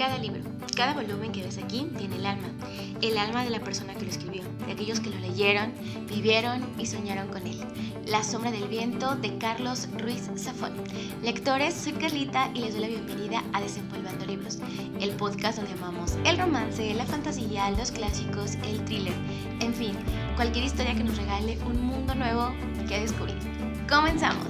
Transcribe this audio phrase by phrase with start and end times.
[0.00, 0.40] Cada libro,
[0.74, 2.48] cada volumen que ves aquí tiene el alma,
[3.02, 5.74] el alma de la persona que lo escribió, de aquellos que lo leyeron,
[6.08, 7.60] vivieron y soñaron con él.
[8.06, 10.72] La sombra del viento de Carlos Ruiz Zafón.
[11.22, 14.58] Lectores, soy Carlita y les doy la bienvenida a Desempolvando Libros,
[15.00, 19.12] el podcast donde amamos el romance, la fantasía, los clásicos, el thriller,
[19.60, 19.92] en fin,
[20.34, 22.54] cualquier historia que nos regale un mundo nuevo
[22.88, 23.36] que descubrir.
[23.86, 24.49] ¡Comenzamos!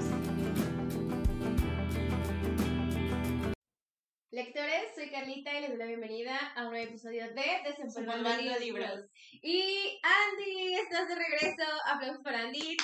[5.70, 8.60] Les doy la bienvenida a un nuevo episodio de Desempolvando Libros.
[8.60, 9.06] Libros.
[9.40, 11.62] Y Andy, estás de regreso.
[11.86, 12.76] Aplausos para Andy.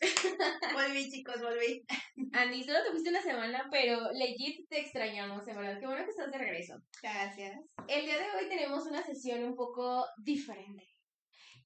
[0.72, 1.84] Volví, chicos, volví.
[2.32, 5.80] Andy, solo te fuiste una semana, pero legit te extrañamos, en verdad.
[5.80, 6.74] Qué bueno que estás de regreso.
[7.02, 7.58] Gracias.
[7.88, 10.86] El día de hoy tenemos una sesión un poco diferente.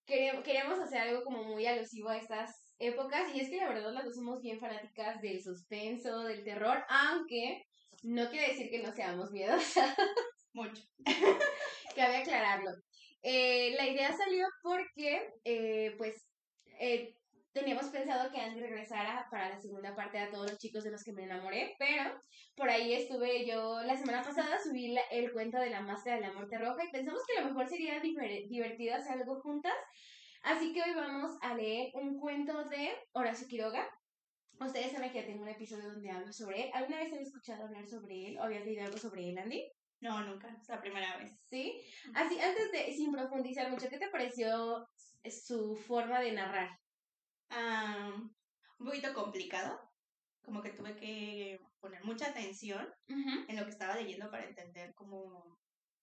[0.07, 4.07] Queremos hacer algo como muy alusivo a estas épocas y es que la verdad las
[4.07, 7.67] dos somos bien fanáticas del suspenso, del terror, aunque
[8.05, 9.97] no quiere decir que no seamos miedosas,
[10.55, 10.83] Mucho.
[11.97, 12.71] cabe aclararlo.
[13.23, 16.27] Eh, la idea salió porque, eh, pues,
[16.79, 17.17] eh,
[17.53, 21.03] teníamos pensado que Andy regresara para la segunda parte a todos los chicos de los
[21.05, 22.21] que me enamoré, pero
[22.57, 26.23] por ahí estuve yo, la semana pasada subí la- el cuento de la máscara de
[26.27, 29.75] la muerte roja y pensamos que a lo mejor sería diver- divertido hacer algo juntas,
[30.43, 33.89] así que hoy vamos a leer un cuento de Horacio Quiroga.
[34.61, 36.71] Ustedes saben que ya tengo un episodio donde hablo sobre él.
[36.75, 39.65] ¿Alguna vez han escuchado hablar sobre él o habías leído algo sobre él, Andy?
[40.05, 40.55] No, nunca.
[40.61, 41.33] Es la primera vez.
[41.47, 41.81] ¿Sí?
[42.15, 44.87] Así, antes de, sin profundizar mucho, ¿qué te pareció
[45.31, 46.79] su forma de narrar?
[47.49, 48.13] Ah,
[48.79, 49.81] un poquito complicado.
[50.43, 55.59] Como que tuve que poner mucha atención en lo que estaba leyendo para entender como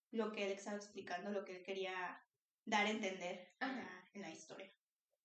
[0.09, 2.19] lo que él estaba explicando, lo que él quería
[2.65, 4.73] dar a entender en la, en la historia.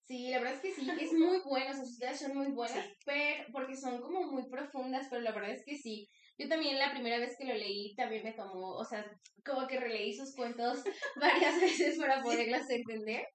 [0.06, 2.92] Sí, la verdad es que sí, es muy bueno, sus historias son muy buenas, Sí.
[3.06, 6.10] pero, porque son como muy profundas, pero la verdad es que sí.
[6.38, 9.04] Yo también la primera vez que lo leí también me tomó, o sea,
[9.44, 10.82] como que releí sus cuentos
[11.20, 13.26] varias veces para poderlas entender.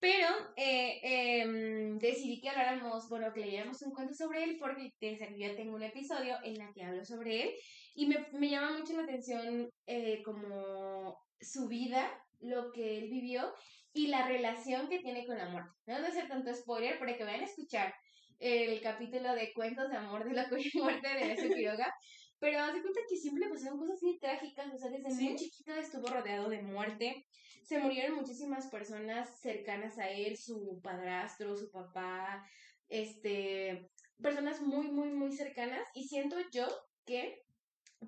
[0.00, 5.54] Pero eh, em, decidí que habláramos, bueno, que leyéramos un cuento sobre él porque ya
[5.54, 7.50] tengo un episodio en la que hablo sobre él
[7.94, 12.10] y me, me llama mucho la atención eh, como su vida,
[12.40, 13.52] lo que él vivió
[13.92, 15.70] y la relación que tiene con la muerte.
[15.86, 17.92] No voy a hacer tanto spoiler para que vayan a escuchar
[18.38, 21.92] el capítulo de Cuentos de Amor de la Muerte de Horacio Quiroga.
[22.40, 25.36] Pero haz de cuenta que siempre le pasaron cosas muy trágicas, o sea, desde muy
[25.36, 27.26] chiquito estuvo rodeado de muerte.
[27.62, 32.44] Se murieron muchísimas personas cercanas a él, su padrastro, su papá,
[32.88, 33.90] este,
[34.22, 35.86] personas muy, muy, muy cercanas.
[35.94, 36.66] Y siento yo
[37.04, 37.44] que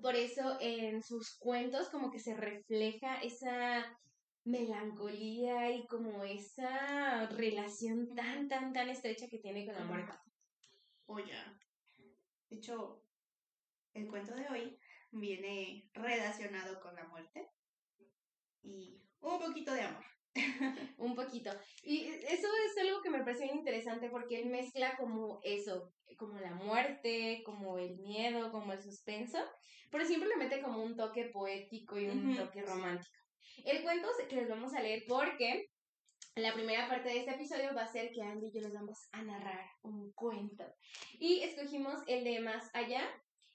[0.01, 3.85] por eso en sus cuentos como que se refleja esa
[4.45, 10.13] melancolía y como esa relación tan, tan, tan estrecha que tiene con la muerte.
[11.05, 11.35] Oye.
[12.49, 13.02] De hecho,
[13.93, 14.77] el cuento de hoy
[15.11, 17.47] viene relacionado con la muerte
[18.61, 20.03] y un poquito de amor.
[20.97, 21.51] Un poquito.
[21.83, 26.39] Y eso es algo que me parece bien interesante porque él mezcla como eso, como
[26.39, 29.37] la muerte, como el miedo, como el suspenso,
[29.91, 33.15] pero siempre le mete como un toque poético y un toque romántico.
[33.63, 35.69] El cuento que les vamos a leer porque
[36.35, 39.07] la primera parte de este episodio va a ser que Andy y yo les vamos
[39.11, 40.65] a narrar un cuento.
[41.19, 43.03] Y escogimos el de Más Allá.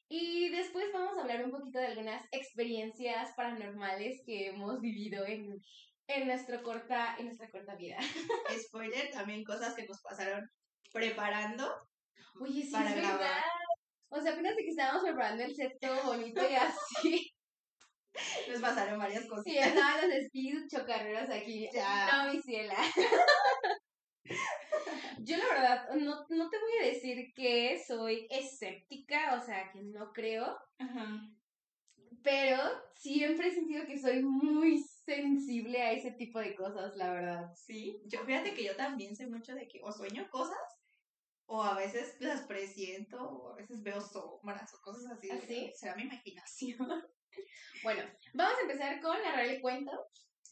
[0.08, 5.62] Y después vamos a hablar un poquito de algunas experiencias paranormales que hemos vivido en,
[6.08, 7.98] en, nuestro corta, en nuestra corta vida.
[8.66, 10.48] Spoiler, también cosas que nos pasaron
[10.92, 11.70] preparando.
[12.40, 13.18] Oye, sí, Para es grabar.
[13.18, 13.42] verdad.
[14.10, 17.34] O sea, apenas de que estábamos preparando el set todo bonito y así.
[18.48, 19.44] Nos pasaron varias cosas.
[19.44, 21.68] Sí, estaban los espíritus chocarreros aquí.
[21.74, 22.24] Ya.
[22.24, 22.76] No, mi ciela.
[25.28, 29.82] Yo la verdad, no, no te voy a decir que soy escéptica, o sea, que
[29.82, 31.20] no creo, Ajá.
[32.22, 32.58] pero
[32.94, 37.52] siempre he sentido que soy muy sensible a ese tipo de cosas, la verdad.
[37.54, 40.56] Sí, yo fíjate que yo también sé mucho de que o sueño cosas
[41.44, 45.28] o a veces las presiento o a veces veo sombras o cosas así.
[45.30, 45.70] ¿Ah, sí?
[45.76, 46.78] Será mi imaginación.
[47.82, 48.02] Bueno,
[48.34, 49.92] vamos a empezar con narrar el cuento.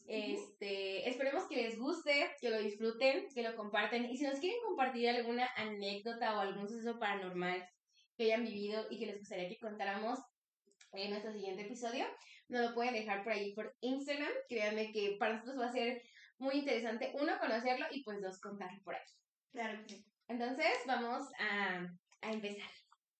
[0.07, 4.05] Este, esperemos que les guste, que lo disfruten, que lo comparten.
[4.05, 7.67] Y si nos quieren compartir alguna anécdota o algún suceso paranormal
[8.15, 10.19] que hayan vivido y que les gustaría que contáramos
[10.93, 12.05] en nuestro siguiente episodio,
[12.47, 14.31] nos lo pueden dejar por ahí por Instagram.
[14.47, 16.01] Créanme que para nosotros va a ser
[16.37, 19.01] muy interesante, uno, conocerlo y pues dos, contarlo por ahí.
[19.51, 20.05] Claro que sí.
[20.29, 21.85] Entonces, vamos a,
[22.21, 22.69] a empezar.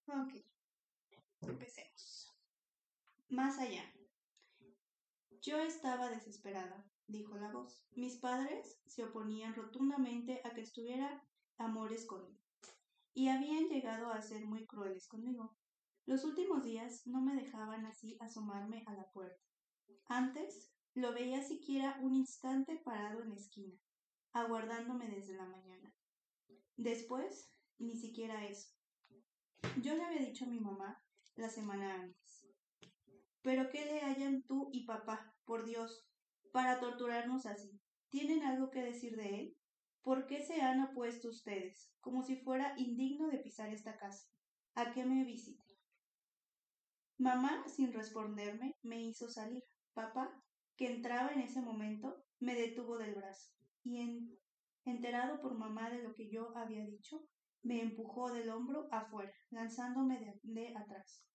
[0.08, 0.42] Ok.
[1.42, 2.34] Empecemos.
[3.30, 3.97] Más allá.
[5.48, 7.82] Yo estaba desesperada, dijo la voz.
[7.96, 11.24] Mis padres se oponían rotundamente a que estuviera
[11.58, 12.38] amores conmigo,
[13.14, 15.56] y habían llegado a ser muy crueles conmigo.
[16.06, 19.42] Los últimos días no me dejaban así asomarme a la puerta.
[20.10, 23.80] Antes lo veía siquiera un instante parado en la esquina,
[24.34, 25.96] aguardándome desde la mañana.
[26.76, 28.68] Después, ni siquiera eso.
[29.82, 31.02] Yo le había dicho a mi mamá
[31.38, 32.46] la semana antes.
[33.44, 36.06] Pero qué le hayan tú y papá, por Dios,
[36.52, 37.82] para torturarnos así.
[38.10, 39.58] ¿Tienen algo que decir de él?
[40.04, 44.28] ¿Por qué se han opuesto ustedes, como si fuera indigno de pisar esta casa?
[44.76, 45.76] ¿A qué me visiten?
[47.18, 49.64] Mamá, sin responderme, me hizo salir.
[49.94, 50.32] Papá,
[50.76, 53.50] que entraba en ese momento, me detuvo del brazo
[53.84, 54.38] y,
[54.86, 57.28] enterado por mamá de lo que yo había dicho,
[57.64, 61.26] me empujó del hombro afuera, lanzándome de, de atrás.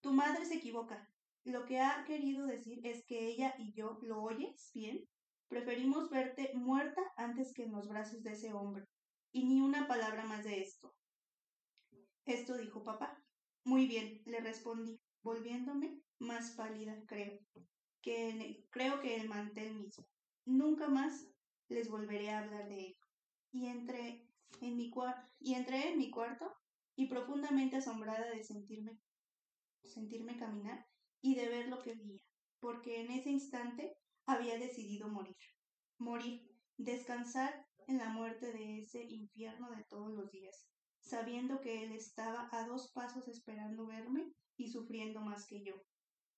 [0.00, 1.08] Tu madre se equivoca.
[1.46, 5.08] Lo que ha querido decir es que ella y yo, ¿lo oyes bien?
[5.46, 8.84] Preferimos verte muerta antes que en los brazos de ese hombre.
[9.30, 10.92] Y ni una palabra más de esto.
[12.24, 13.22] Esto dijo papá.
[13.62, 17.38] Muy bien, le respondí, volviéndome más pálida, creo,
[18.02, 20.04] que creo que el mantel mismo.
[20.46, 21.28] Nunca más
[21.68, 22.96] les volveré a hablar de él.
[23.52, 24.26] Y entré
[24.60, 24.92] en mi,
[25.38, 26.52] y entré en mi cuarto
[26.96, 28.98] y profundamente asombrada de sentirme,
[29.84, 30.84] sentirme caminar
[31.20, 32.20] y de ver lo que veía,
[32.60, 33.96] porque en ese instante
[34.26, 35.36] había decidido morir.
[35.98, 40.68] Morir, descansar en la muerte de ese infierno de todos los días,
[41.00, 45.74] sabiendo que él estaba a dos pasos esperando verme y sufriendo más que yo.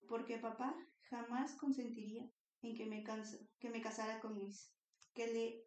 [0.06, 0.76] Porque papá
[1.10, 2.30] jamás consentiría
[2.62, 3.04] en que me,
[3.58, 4.74] que me casara con Luis,
[5.14, 5.64] que le,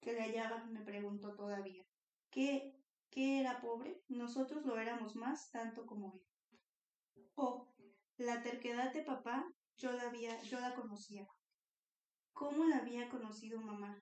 [0.00, 1.84] que le hallaba, me preguntó todavía.
[2.30, 2.74] ¿Qué,
[3.10, 4.02] ¿Qué era pobre?
[4.08, 6.22] Nosotros lo éramos más tanto como él.
[7.34, 7.71] Oh,
[8.22, 9.44] la terquedad de papá
[9.76, 11.26] yo la había, yo la conocía.
[12.32, 14.00] ¿Cómo la había conocido mamá?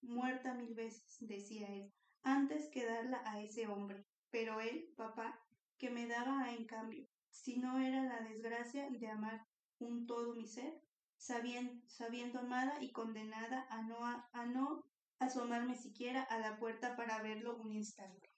[0.00, 1.92] Muerta mil veces, decía él,
[2.22, 4.06] antes que darla a ese hombre.
[4.30, 5.38] Pero él, papá,
[5.76, 9.46] que me daba en cambio, si no era la desgracia de amar
[9.78, 10.80] un todo mi ser,
[11.18, 13.98] sabiendo, amada y condenada a no,
[14.32, 14.84] a no
[15.18, 18.30] asomarme siquiera a la puerta para verlo un instante.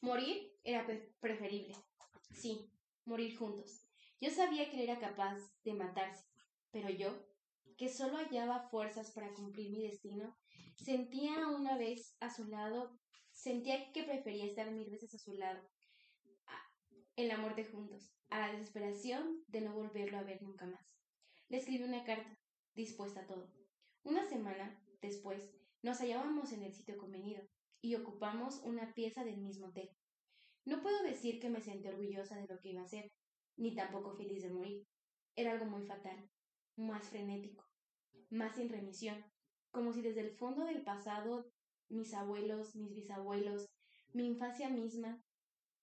[0.00, 0.86] Morir era
[1.20, 1.76] preferible.
[2.32, 2.70] Sí,
[3.04, 3.86] morir juntos.
[4.20, 6.26] Yo sabía que él era capaz de matarse,
[6.70, 7.26] pero yo,
[7.76, 10.36] que solo hallaba fuerzas para cumplir mi destino,
[10.76, 12.98] sentía una vez a su lado,
[13.32, 15.66] sentía que prefería estar mil veces a su lado,
[17.16, 20.86] en la muerte juntos, a la desesperación de no volverlo a ver nunca más.
[21.48, 22.38] Le escribí una carta,
[22.74, 23.52] dispuesta a todo.
[24.02, 25.50] Una semana después,
[25.82, 27.42] nos hallábamos en el sitio convenido
[27.80, 29.90] y ocupamos una pieza del mismo hotel.
[30.70, 33.10] No puedo decir que me sentí orgullosa de lo que iba a hacer,
[33.56, 34.86] ni tampoco feliz de morir.
[35.34, 36.30] Era algo muy fatal,
[36.76, 37.66] más frenético,
[38.30, 39.20] más sin remisión,
[39.72, 41.50] como si desde el fondo del pasado
[41.88, 43.68] mis abuelos, mis bisabuelos,
[44.12, 45.20] mi infancia misma,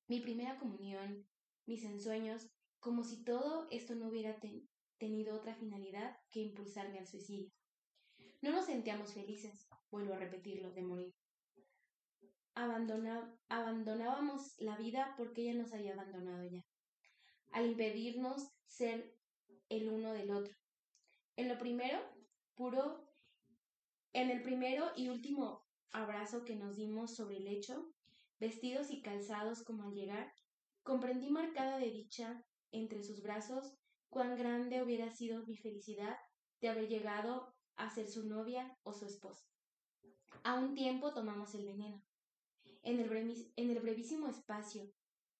[0.07, 1.27] mi primera comunión,
[1.65, 2.49] mis ensueños,
[2.79, 4.39] como si todo esto no hubiera
[4.99, 7.51] tenido otra finalidad que impulsarme al suicidio.
[8.41, 11.13] No nos sentíamos felices, vuelvo a repetirlo, de morir
[12.57, 16.65] abandonábamos la vida porque ella nos había abandonado ya,
[17.51, 19.15] al impedirnos ser
[19.69, 20.55] el uno del otro.
[21.35, 21.99] En lo primero,
[22.55, 23.07] puro,
[24.13, 27.93] en el primero y último abrazo que nos dimos sobre el lecho,
[28.39, 30.33] vestidos y calzados como al llegar,
[30.83, 33.77] comprendí marcada de dicha entre sus brazos
[34.09, 36.17] cuán grande hubiera sido mi felicidad
[36.61, 39.45] de haber llegado a ser su novia o su esposa.
[40.43, 42.01] A un tiempo tomamos el veneno,
[42.87, 44.89] en el, brevísimo espacio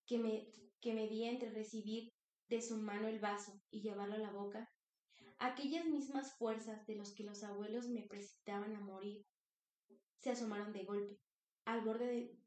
[0.06, 0.52] que me,
[0.82, 0.92] que
[1.30, 2.12] entre recibir
[2.50, 4.70] de su mano el vaso y llevarlo a la boca,
[5.40, 9.26] aquellas mismas fuerzas de los que los abuelos me precipitaban a morir
[10.20, 11.20] se asomaron de golpe,
[11.64, 12.38] al borde de,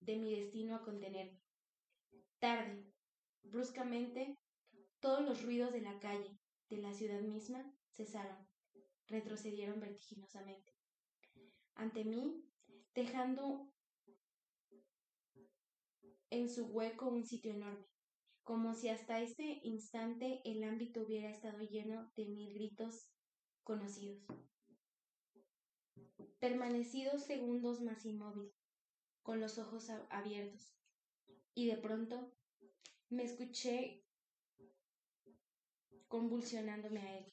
[0.00, 1.42] de mi destino a contenerme.
[2.38, 2.86] Tarde,
[3.42, 4.38] bruscamente,
[5.00, 6.38] todos los ruidos de la calle,
[6.70, 8.48] de la ciudad misma, cesaron,
[9.06, 10.72] retrocedieron vertiginosamente.
[11.74, 12.42] Ante mí,
[12.94, 13.70] dejando
[16.30, 17.86] en su hueco un sitio enorme,
[18.44, 23.10] como si hasta ese instante el ámbito hubiera estado lleno de mil gritos
[23.64, 24.24] conocidos.
[26.38, 28.52] Permanecí dos segundos más inmóvil,
[29.22, 30.72] con los ojos abiertos,
[31.54, 32.32] y de pronto
[33.08, 34.06] me escuché
[36.06, 37.32] convulsionándome a él,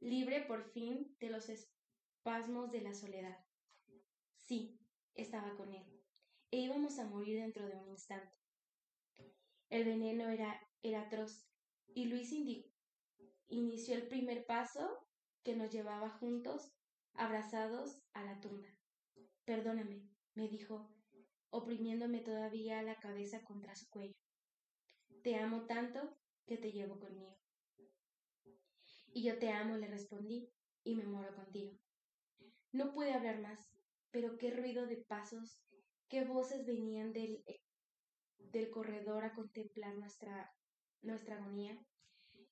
[0.00, 3.38] libre por fin de los espasmos de la soledad.
[4.36, 4.78] Sí,
[5.14, 5.99] estaba con él
[6.50, 8.34] e íbamos a morir dentro de un instante.
[9.68, 11.46] El veneno era, era atroz
[11.94, 12.32] y Luis
[13.48, 15.06] inició el primer paso
[15.42, 16.72] que nos llevaba juntos,
[17.14, 18.68] abrazados, a la tumba.
[19.44, 20.90] Perdóname, me dijo,
[21.50, 24.14] oprimiéndome todavía la cabeza contra su cuello.
[25.22, 26.16] Te amo tanto
[26.46, 27.38] que te llevo conmigo.
[29.12, 30.48] Y yo te amo, le respondí,
[30.84, 31.76] y me muero contigo.
[32.72, 33.68] No pude hablar más,
[34.10, 35.60] pero qué ruido de pasos,
[36.10, 37.60] qué voces venían del, eh,
[38.38, 40.52] del corredor a contemplar nuestra,
[41.02, 41.78] nuestra agonía,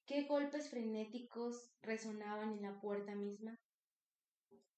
[0.07, 3.59] qué golpes frenéticos resonaban en la puerta misma.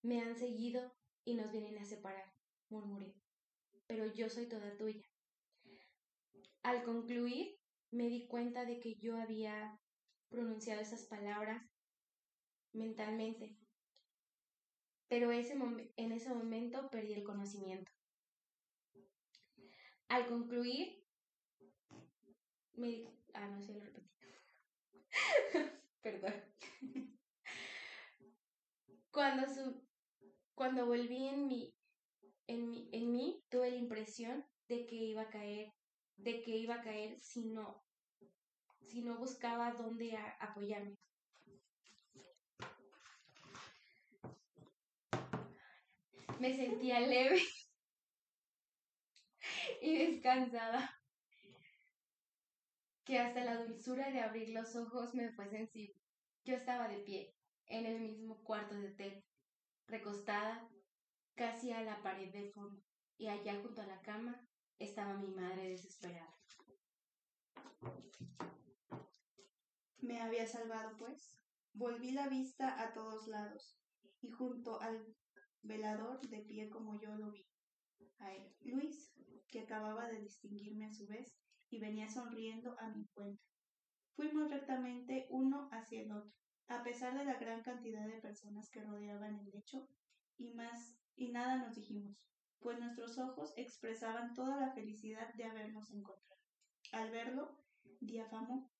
[0.02, 0.92] Me han seguido
[1.25, 2.25] y nos vienen a separar,
[2.70, 3.14] murmuré,
[3.87, 5.04] pero yo soy toda tuya.
[6.62, 7.58] Al concluir,
[7.90, 9.78] me di cuenta de que yo había
[10.30, 11.62] pronunciado esas palabras
[12.72, 13.58] mentalmente,
[15.08, 17.90] pero en ese momento perdí el conocimiento.
[20.10, 21.04] Al concluir,
[22.74, 23.06] me...
[23.32, 24.10] Ah, no, sí lo repetí.
[26.02, 26.34] Perdón.
[29.12, 29.86] Cuando, su...
[30.56, 31.72] Cuando volví en mí,
[32.48, 35.72] en, mí, en mí, tuve la impresión de que iba a caer,
[36.16, 37.84] de que iba a caer si no,
[38.80, 40.96] si no buscaba dónde apoyarme.
[46.40, 47.40] Me sentía leve
[49.82, 50.99] y descansada,
[53.04, 56.00] que hasta la dulzura de abrir los ojos me fue sensible.
[56.44, 57.35] Yo estaba de pie,
[57.66, 59.25] en el mismo cuarto de hotel,
[59.87, 60.68] recostada
[61.35, 62.82] casi a la pared del fondo,
[63.16, 64.47] y allá junto a la cama
[64.78, 66.37] estaba mi madre desesperada.
[69.99, 71.37] Me había salvado, pues.
[71.73, 73.78] Volví la vista a todos lados,
[74.20, 75.14] y junto al
[75.62, 77.50] velador de pie como yo lo vi.
[78.19, 79.12] A él, Luis,
[79.49, 81.35] que acababa de distinguirme a su vez,
[81.71, 83.47] y venía sonriendo a mi encuentro.
[84.14, 86.33] Fuimos rectamente uno hacia el otro,
[86.69, 89.88] a pesar de la gran cantidad de personas que rodeaban el lecho,
[90.38, 92.16] y más, y nada nos dijimos,
[92.61, 96.40] pues nuestros ojos expresaban toda la felicidad de habernos encontrado.
[96.92, 97.57] Al verlo,
[98.00, 98.71] diafamó,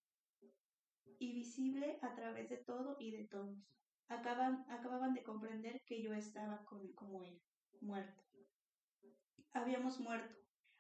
[1.19, 3.57] y visible a través de todo y de todos.
[4.09, 7.41] Acaban, acababan de comprender que yo estaba con, como él,
[7.81, 8.20] muerto.
[9.52, 10.37] Habíamos muerto.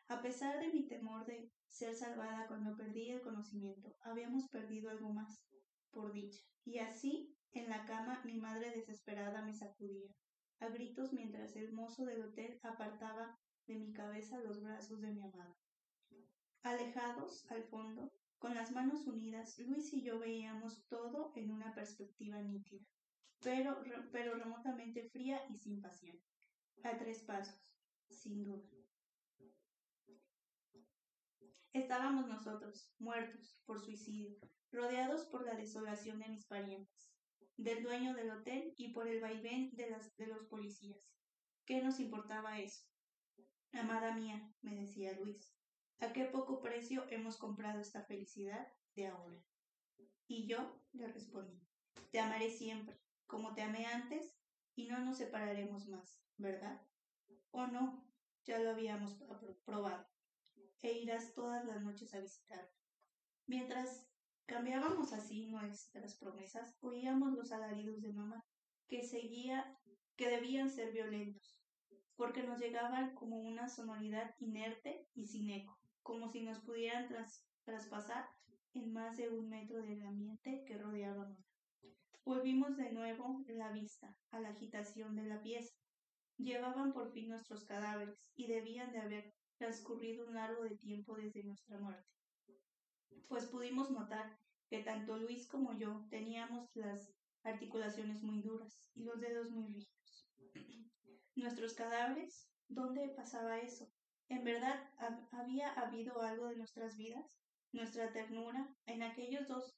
[0.08, 5.12] A pesar de mi temor de ser salvada cuando perdí el conocimiento, habíamos perdido algo
[5.12, 5.44] más,
[5.90, 6.42] por dicha.
[6.64, 10.12] Y así, en la cama, mi madre desesperada me sacudía,
[10.60, 15.22] a gritos mientras el mozo del hotel apartaba de mi cabeza los brazos de mi
[15.22, 15.56] amado.
[16.62, 22.40] Alejados, al fondo, con las manos unidas, Luis y yo veíamos todo en una perspectiva
[22.42, 22.84] nítida
[23.42, 26.18] pero, pero remotamente fría y sin pasión.
[26.82, 27.69] A tres pasos,
[28.10, 28.68] sin duda.
[31.72, 34.36] Estábamos nosotros, muertos por suicidio,
[34.72, 37.12] rodeados por la desolación de mis parientes,
[37.56, 41.12] del dueño del hotel y por el vaivén de, de los policías.
[41.64, 42.84] ¿Qué nos importaba eso?
[43.72, 45.54] Amada mía, me decía Luis,
[46.00, 49.40] ¿a qué poco precio hemos comprado esta felicidad de ahora?
[50.26, 51.60] Y yo le respondí,
[52.10, 54.36] te amaré siempre, como te amé antes,
[54.74, 56.80] y no nos separaremos más, ¿verdad?
[57.52, 58.04] ¿O no?
[58.44, 59.16] Ya lo habíamos
[59.64, 60.06] probado.
[60.82, 62.70] E irás todas las noches a visitarme.
[63.46, 64.06] Mientras
[64.46, 68.44] cambiábamos así nuestras promesas, oíamos los alaridos de mamá,
[68.88, 69.78] que seguía,
[70.16, 71.60] que debían ser violentos,
[72.16, 77.08] porque nos llegaban como una sonoridad inerte y sin eco, como si nos pudieran
[77.64, 78.28] traspasar
[78.74, 81.38] en más de un metro del ambiente que rodeábamos.
[82.24, 85.74] Volvimos de nuevo la vista a la agitación de la pieza.
[86.42, 91.44] Llevaban por fin nuestros cadáveres y debían de haber transcurrido un largo de tiempo desde
[91.44, 92.08] nuestra muerte.
[93.28, 94.38] Pues pudimos notar
[94.70, 100.30] que tanto Luis como yo teníamos las articulaciones muy duras y los dedos muy rígidos.
[101.36, 103.92] Nuestros cadáveres, ¿dónde pasaba eso?
[104.28, 104.88] ¿En verdad
[105.32, 107.38] había habido algo de nuestras vidas?
[107.72, 109.76] Nuestra ternura en aquellos dos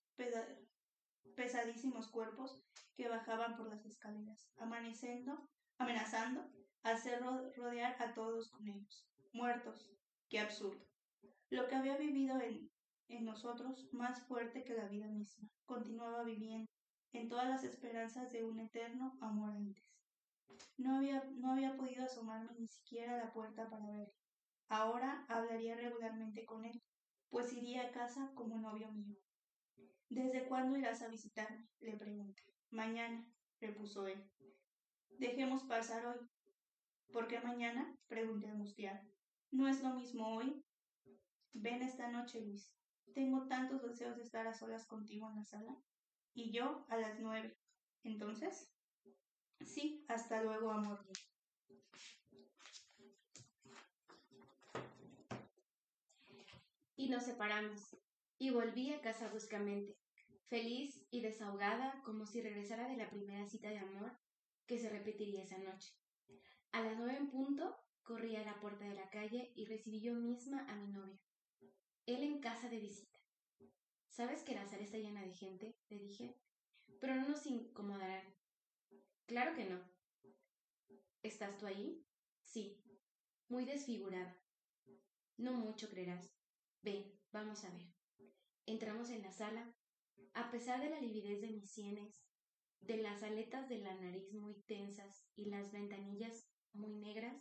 [1.34, 2.62] pesadísimos cuerpos
[2.94, 5.48] que bajaban por las escaleras, amaneciendo,
[5.82, 6.48] amenazando
[6.82, 7.22] hacer
[7.56, 9.06] rodear a todos con ellos.
[9.32, 9.90] Muertos.
[10.28, 10.86] Qué absurdo.
[11.50, 12.70] Lo que había vivido en,
[13.08, 16.70] en nosotros, más fuerte que la vida misma, continuaba viviendo
[17.12, 19.84] en todas las esperanzas de un eterno amor antes.
[20.78, 24.14] No había, no había podido asomarme ni siquiera a la puerta para verlo.
[24.68, 26.80] Ahora hablaría regularmente con él,
[27.28, 29.16] pues iría a casa como novio mío.
[30.08, 31.66] ¿Desde cuándo irás a visitarme?
[31.80, 32.42] le pregunté.
[32.70, 33.26] Mañana,
[33.60, 34.31] repuso él.
[35.22, 36.18] Dejemos pasar hoy.
[37.12, 37.96] ¿Por qué mañana?
[38.08, 39.06] pregunté angustiada.
[39.52, 40.64] ¿No es lo mismo hoy?
[41.52, 42.74] Ven esta noche, Luis.
[43.14, 45.76] Tengo tantos deseos de estar a solas contigo en la sala.
[46.34, 47.56] Y yo a las nueve.
[48.02, 48.68] ¿Entonces?
[49.60, 51.06] Sí, hasta luego, amor.
[56.96, 57.96] Y nos separamos
[58.38, 59.96] y volví a casa bruscamente,
[60.48, 64.18] feliz y desahogada como si regresara de la primera cita de amor
[64.66, 65.92] que se repetiría esa noche.
[66.72, 70.14] A las nueve en punto corrí a la puerta de la calle y recibí yo
[70.14, 71.18] misma a mi novio.
[72.06, 73.18] Él en casa de visita.
[74.08, 75.76] ¿Sabes que la sala está llena de gente?
[75.88, 76.36] le dije.
[77.00, 78.34] Pero no nos incomodarán.
[79.26, 79.80] Claro que no.
[81.22, 82.04] ¿Estás tú ahí?
[82.42, 82.82] Sí.
[83.48, 84.36] Muy desfigurada.
[85.36, 86.30] No mucho creerás.
[86.82, 87.86] Ven, vamos a ver.
[88.66, 89.74] Entramos en la sala.
[90.34, 92.22] A pesar de la lividez de mis sienes,
[92.82, 97.36] de las aletas de la nariz muy tensas y las ventanillas muy negras,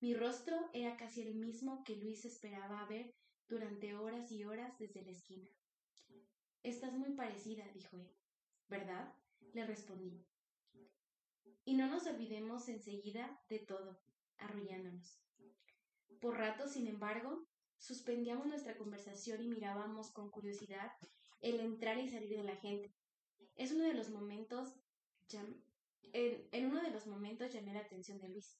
[0.00, 3.14] mi rostro era casi el mismo que Luis esperaba ver
[3.48, 5.48] durante horas y horas desde la esquina.
[6.62, 8.10] Estás muy parecida, dijo él.
[8.68, 9.14] ¿Verdad?
[9.52, 10.24] le respondí.
[11.64, 14.00] Y no nos olvidemos enseguida de todo,
[14.38, 15.20] arrullándonos.
[16.20, 17.46] Por rato, sin embargo,
[17.78, 20.92] suspendíamos nuestra conversación y mirábamos con curiosidad
[21.40, 22.94] el entrar y salir de la gente.
[23.56, 24.74] Es uno de los momentos,
[26.12, 28.58] en, en uno de los momentos llamé la atención de Luis.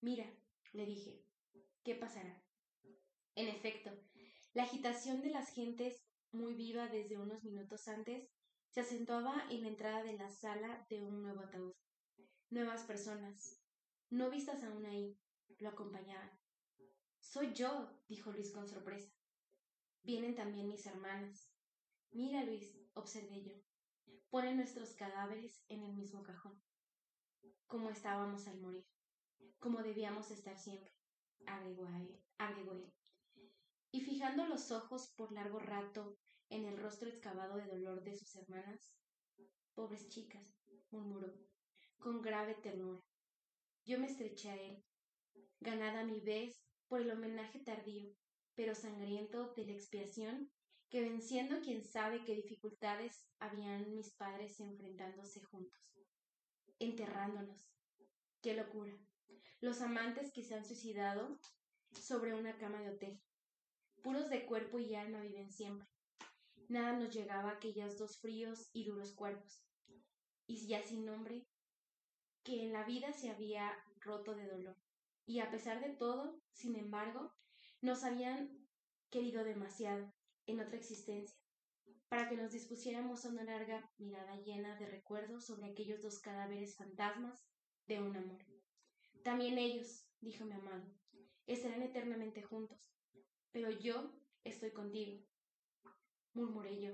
[0.00, 0.26] Mira,
[0.72, 1.24] le dije,
[1.82, 2.42] ¿qué pasará?
[3.34, 3.90] En efecto,
[4.54, 6.02] la agitación de las gentes,
[6.32, 8.28] muy viva desde unos minutos antes,
[8.70, 11.74] se acentuaba en la entrada de la sala de un nuevo ataúd.
[12.50, 13.58] Nuevas personas,
[14.10, 15.18] no vistas aún ahí,
[15.58, 16.30] lo acompañaban.
[17.20, 19.10] Soy yo, dijo Luis con sorpresa.
[20.02, 21.50] Vienen también mis hermanas.
[22.12, 23.65] Mira, Luis, observé yo.
[24.36, 26.62] Ponen nuestros cadáveres en el mismo cajón,
[27.66, 28.84] como estábamos al morir,
[29.58, 30.92] como debíamos estar siempre,
[31.46, 32.92] agregó, él, agregó él.
[33.92, 36.18] Y fijando los ojos por largo rato
[36.50, 38.94] en el rostro excavado de dolor de sus hermanas,
[39.74, 40.54] pobres chicas,
[40.90, 41.32] murmuró,
[41.98, 43.00] con grave ternura.
[43.86, 44.84] Yo me estreché a él,
[45.60, 48.12] ganada mi vez por el homenaje tardío,
[48.54, 50.52] pero sangriento de la expiación,
[50.88, 55.80] que venciendo quién sabe qué dificultades habían mis padres enfrentándose juntos,
[56.78, 57.70] enterrándonos.
[58.40, 58.92] ¡Qué locura!
[59.60, 61.38] Los amantes que se han suicidado
[61.92, 63.20] sobre una cama de hotel,
[64.02, 65.88] puros de cuerpo y alma viven siempre.
[66.68, 69.64] Nada nos llegaba a aquellos dos fríos y duros cuerpos,
[70.46, 71.46] y ya sin nombre,
[72.42, 74.76] que en la vida se había roto de dolor
[75.26, 77.34] y a pesar de todo, sin embargo,
[77.80, 78.48] nos habían
[79.10, 80.14] querido demasiado
[80.46, 81.36] en otra existencia,
[82.08, 86.76] para que nos dispusiéramos a una larga mirada llena de recuerdos sobre aquellos dos cadáveres
[86.76, 87.44] fantasmas
[87.86, 88.44] de un amor.
[89.22, 90.84] También ellos, dijo mi amado,
[91.46, 92.92] estarán eternamente juntos,
[93.52, 94.12] pero yo
[94.44, 95.20] estoy contigo,
[96.32, 96.92] murmuré yo,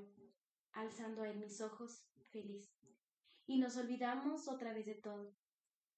[0.73, 2.73] alzando a él mis ojos, feliz.
[3.47, 5.35] Y nos olvidamos otra vez de todo.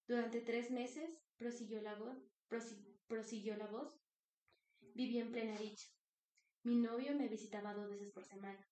[0.09, 2.19] Durante tres meses prosiguió la voz,
[3.07, 4.01] prosiguió la voz,
[4.95, 5.89] viví en plena dicha.
[6.65, 8.67] Mi novio me visitaba dos veces por semana.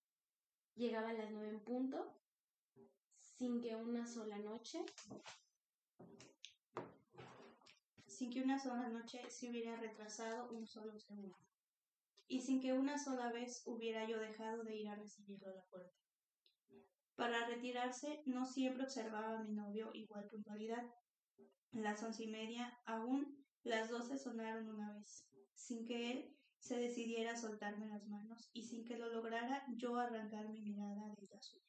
[0.73, 2.19] Llegaba a las nueve en punto,
[3.19, 4.83] sin que una sola noche,
[8.07, 11.37] sin que una sola noche se hubiera retrasado un solo segundo,
[12.27, 15.65] y sin que una sola vez hubiera yo dejado de ir a recibirlo a la
[15.65, 15.95] puerta.
[17.13, 20.83] Para retirarse no siempre observaba a mi novio igual puntualidad,
[21.73, 27.33] las once y media, aún las doce sonaron una vez, sin que él se decidiera
[27.33, 31.41] a soltarme las manos y sin que lo lograra yo arrancar mi mirada de la
[31.41, 31.65] suya.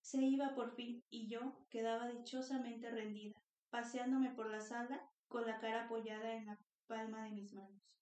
[0.00, 3.40] Se iba por fin y yo quedaba dichosamente rendida,
[3.70, 7.96] paseándome por la sala con la cara apoyada en la palma de mis manos.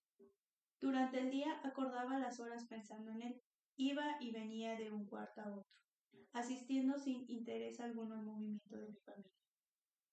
[0.80, 3.42] Durante el día acordaba las horas pensando en él,
[3.76, 5.70] iba y venía de un cuarto a otro,
[6.32, 9.32] asistiendo sin interés alguno al movimiento de mi familia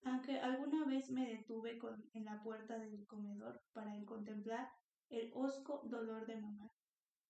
[0.04, 1.78] aunque alguna vez me detuve
[2.14, 4.70] en la puerta del comedor para contemplar
[5.10, 6.72] el hosco dolor de mamá,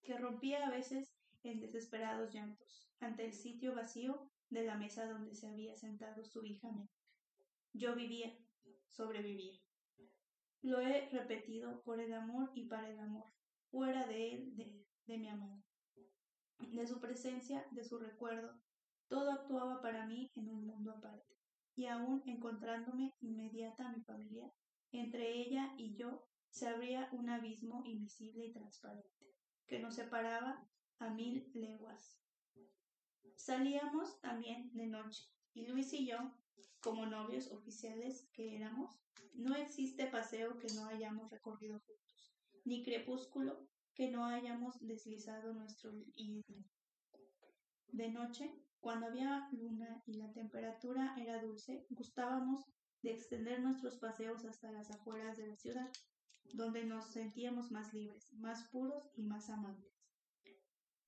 [0.03, 5.33] que rompía a veces en desesperados llantos ante el sitio vacío de la mesa donde
[5.35, 6.69] se había sentado su hija
[7.73, 8.35] Yo vivía,
[8.89, 9.59] sobrevivía.
[10.61, 13.31] Lo he repetido por el amor y para el amor,
[13.71, 15.63] fuera de él, de, de mi amor.
[16.57, 18.59] De su presencia, de su recuerdo,
[19.07, 21.39] todo actuaba para mí en un mundo aparte
[21.75, 24.51] y aún encontrándome inmediata a mi familia,
[24.91, 29.09] entre ella y yo se abría un abismo invisible y transparente,
[29.67, 30.67] que nos separaba
[30.99, 32.19] a mil leguas.
[33.35, 36.17] Salíamos también de noche, y Luis y yo,
[36.81, 38.99] como novios oficiales que éramos,
[39.33, 42.33] no existe paseo que no hayamos recorrido juntos,
[42.65, 46.43] ni crepúsculo que no hayamos deslizado nuestro hilo.
[47.87, 52.65] De noche cuando había luna y la temperatura era dulce, gustábamos
[53.01, 55.89] de extender nuestros paseos hasta las afueras de la ciudad,
[56.53, 59.99] donde nos sentíamos más libres, más puros y más amantes.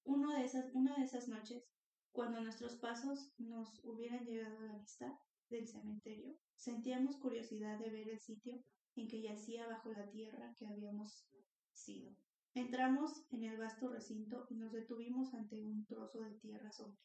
[0.03, 1.63] Uno de esas, una de esas noches,
[2.11, 8.09] cuando nuestros pasos nos hubieran llegado a la vista del cementerio, sentíamos curiosidad de ver
[8.09, 8.63] el sitio
[8.95, 11.25] en que yacía bajo la tierra que habíamos
[11.73, 12.15] sido.
[12.53, 16.99] Entramos en el vasto recinto y nos detuvimos ante un trozo de tierra sombría,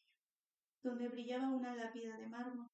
[0.83, 2.69] donde brillaba una lápida de mármol.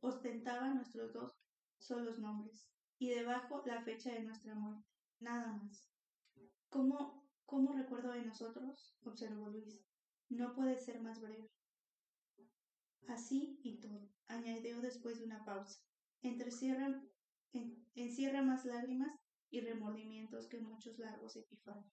[0.00, 1.36] Ostentaba nuestros dos
[1.78, 2.71] solos nombres,
[3.02, 4.88] y debajo la fecha de nuestra muerte,
[5.18, 5.90] nada más.
[6.68, 8.96] ¿Cómo, cómo recuerdo de nosotros?
[9.02, 9.84] observó Luis.
[10.28, 11.50] No puede ser más breve.
[13.08, 15.80] Así y todo, añadió después de una pausa.
[16.22, 17.02] Encierra
[18.42, 21.92] más lágrimas y remordimientos que muchos largos epifanios.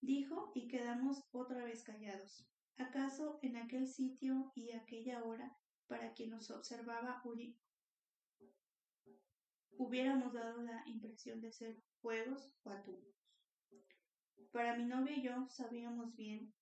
[0.00, 2.44] Dijo y quedamos otra vez callados.
[2.78, 7.22] ¿Acaso en aquel sitio y aquella hora, para quien nos observaba,
[9.78, 13.18] hubiéramos dado la impresión de ser juegos o atunos?
[14.52, 16.52] Para mi novia y yo sabíamos bien,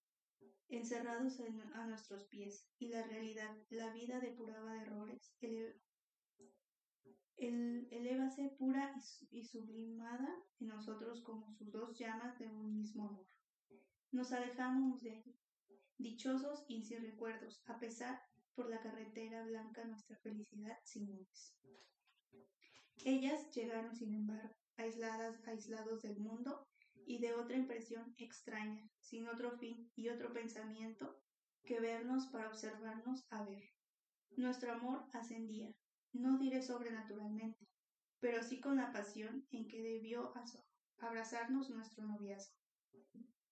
[0.69, 1.41] encerrados
[1.75, 5.75] a nuestros pies, y la realidad, la vida depuraba de errores, el,
[7.91, 8.95] elévase pura
[9.31, 10.29] y, sublimada
[10.61, 13.27] en nosotros como sus dos llamas de un mismo amor.
[14.11, 15.39] Nos alejamos de allí,
[15.99, 18.21] dichosos y sin recuerdos, a pesar
[18.55, 21.55] por la carretera blanca nuestra felicidad sin nubes.
[23.05, 26.67] Ellas llegaron, sin embargo, aisladas, aislados del mundo
[27.07, 31.21] y de otra impresión extraña, sin otro fin y otro pensamiento
[31.65, 33.65] que vernos para observarnos a ver.
[34.37, 35.73] Nuestro amor ascendía,
[36.13, 37.69] no diré sobrenaturalmente,
[38.21, 40.33] pero sí con la pasión en que debió
[40.99, 42.57] abrazarnos nuestro noviazgo.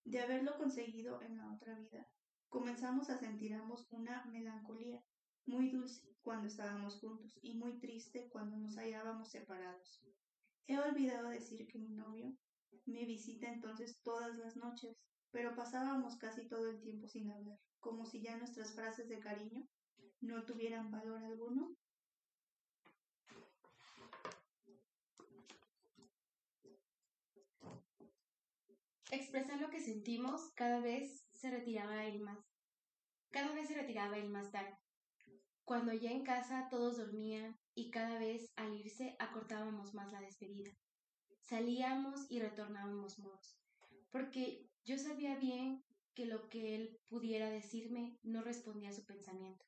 [0.03, 2.07] De haberlo conseguido en la otra vida,
[2.49, 5.03] comenzamos a sentir una melancolía
[5.45, 10.01] muy dulce cuando estábamos juntos y muy triste cuando nos hallábamos separados.
[10.67, 12.35] He olvidado decir que mi novio
[12.85, 14.97] me visita entonces todas las noches,
[15.31, 19.67] pero pasábamos casi todo el tiempo sin hablar, como si ya nuestras frases de cariño
[20.21, 21.75] no tuvieran valor alguno
[29.11, 32.39] Expresar lo que sentimos cada vez se retiraba él más.
[33.29, 34.75] Cada vez se retiraba él más tarde.
[35.65, 40.71] Cuando ya en casa todos dormían y cada vez al irse acortábamos más la despedida.
[41.41, 43.57] Salíamos y retornábamos modos,
[44.11, 49.65] porque yo sabía bien que lo que él pudiera decirme no respondía a su pensamiento,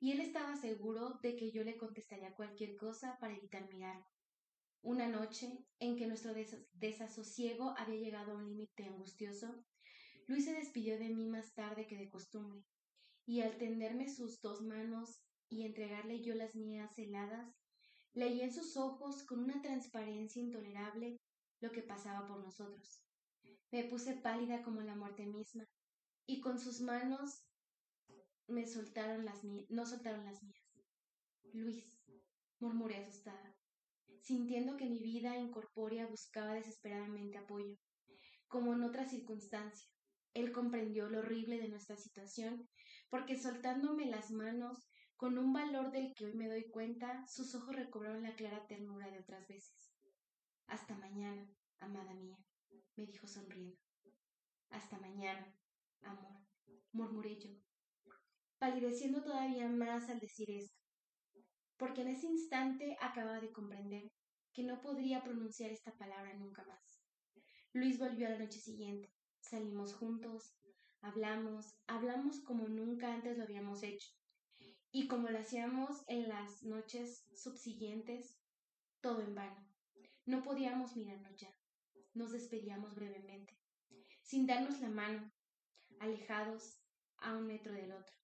[0.00, 4.06] y él estaba seguro de que yo le contestaría cualquier cosa para evitar mirarlo.
[4.80, 6.32] Una noche, en que nuestro
[6.72, 9.62] desasosiego había llegado a un límite angustioso,
[10.26, 12.64] Luis se despidió de mí más tarde que de costumbre,
[13.28, 17.54] y al tenderme sus dos manos y entregarle yo las mías heladas,
[18.14, 21.20] leí en sus ojos con una transparencia intolerable
[21.60, 23.04] lo que pasaba por nosotros.
[23.70, 25.68] Me puse pálida como la muerte misma,
[26.26, 27.46] y con sus manos
[28.46, 30.64] me soltaron las mías, no soltaron las mías.
[31.52, 31.84] Luis,
[32.60, 33.54] murmuré asustada
[34.22, 37.76] sintiendo que mi vida incorpórea buscaba desesperadamente apoyo.
[38.46, 39.86] Como en otra circunstancia,
[40.34, 42.68] él comprendió lo horrible de nuestra situación,
[43.10, 47.74] porque soltándome las manos, con un valor del que hoy me doy cuenta, sus ojos
[47.74, 49.92] recobraron la clara ternura de otras veces.
[50.66, 51.48] Hasta mañana,
[51.80, 52.38] amada mía,
[52.96, 53.76] me dijo sonriendo.
[54.70, 55.54] Hasta mañana,
[56.02, 56.40] amor,
[56.92, 57.50] murmuré yo,
[58.58, 60.78] palideciendo todavía más al decir esto
[61.78, 64.10] porque en ese instante acababa de comprender
[64.52, 67.00] que no podría pronunciar esta palabra nunca más.
[67.72, 69.08] Luis volvió a la noche siguiente.
[69.40, 70.57] Salimos juntos,
[71.00, 74.08] hablamos, hablamos como nunca antes lo habíamos hecho.
[74.90, 78.38] Y como lo hacíamos en las noches subsiguientes,
[79.00, 79.68] todo en vano.
[80.24, 81.54] No podíamos mirarnos ya.
[82.14, 83.58] Nos despedíamos brevemente,
[84.22, 85.30] sin darnos la mano,
[86.00, 86.80] alejados
[87.18, 88.14] a un metro del otro.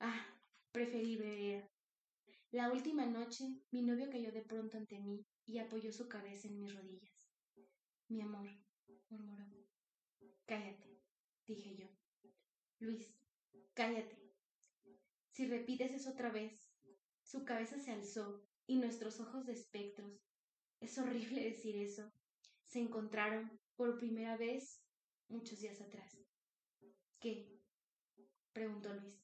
[0.00, 0.26] Ah,
[0.72, 1.70] preferible era
[2.52, 6.58] la última noche, mi novio cayó de pronto ante mí y apoyó su cabeza en
[6.58, 7.30] mis rodillas.
[8.08, 8.50] Mi amor,
[9.08, 9.46] murmuró.
[10.46, 10.89] Cállate,
[11.50, 11.86] dije yo.
[12.78, 13.14] Luis,
[13.74, 14.16] cállate.
[15.30, 16.70] Si repites eso otra vez.
[17.22, 20.26] Su cabeza se alzó y nuestros ojos de espectros,
[20.80, 22.10] es horrible decir eso,
[22.66, 24.82] se encontraron por primera vez
[25.28, 26.16] muchos días atrás.
[27.20, 27.60] ¿Qué?
[28.52, 29.22] preguntó Luis.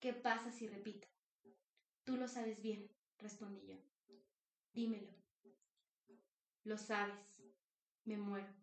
[0.00, 1.08] ¿Qué pasa si repito?
[2.04, 3.76] Tú lo sabes bien, respondí yo.
[4.72, 5.12] Dímelo.
[6.64, 7.16] Lo sabes.
[8.04, 8.54] Me muero.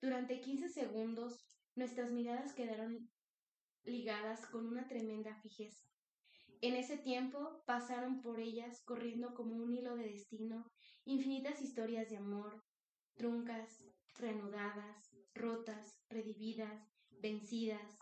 [0.00, 3.10] Durante quince segundos nuestras miradas quedaron
[3.84, 5.84] ligadas con una tremenda fijeza.
[6.60, 10.70] En ese tiempo pasaron por ellas, corriendo como un hilo de destino,
[11.04, 12.64] infinitas historias de amor,
[13.14, 13.84] truncas,
[14.16, 16.88] reanudadas, rotas, redividas,
[17.20, 17.98] vencidas,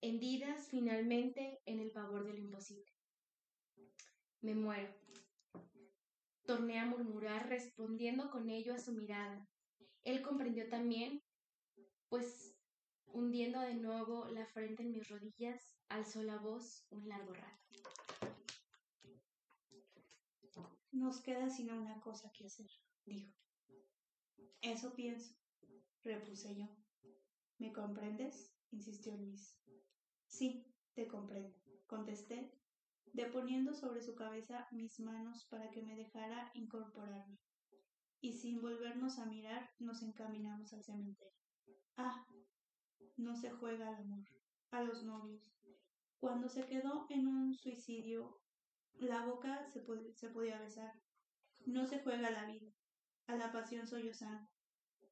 [0.00, 2.90] hendidas finalmente en el pavor de lo imposible.
[4.40, 4.92] Me muero.
[6.46, 9.48] Torné a murmurar respondiendo con ello a su mirada.
[10.02, 11.22] Él comprendió también,
[12.08, 12.53] pues
[13.14, 17.64] hundiendo de nuevo la frente en mis rodillas, alzó la voz un largo rato.
[20.90, 22.66] Nos queda sino una cosa que hacer,
[23.04, 23.32] dijo.
[24.60, 25.32] Eso pienso,
[26.02, 26.66] repuse yo.
[27.58, 28.52] ¿Me comprendes?
[28.72, 29.56] insistió Luis.
[30.26, 32.52] Sí, te comprendo, contesté,
[33.12, 37.38] deponiendo sobre su cabeza mis manos para que me dejara incorporarme.
[38.20, 41.38] Y sin volvernos a mirar, nos encaminamos al cementerio.
[41.96, 42.26] Ah,
[43.16, 44.24] no se juega al amor,
[44.70, 45.42] a los novios.
[46.18, 48.40] Cuando se quedó en un suicidio,
[48.98, 49.80] la boca se,
[50.30, 50.92] podía besar.
[51.66, 52.72] No se juega a la vida,
[53.26, 54.50] a la pasión sollozante.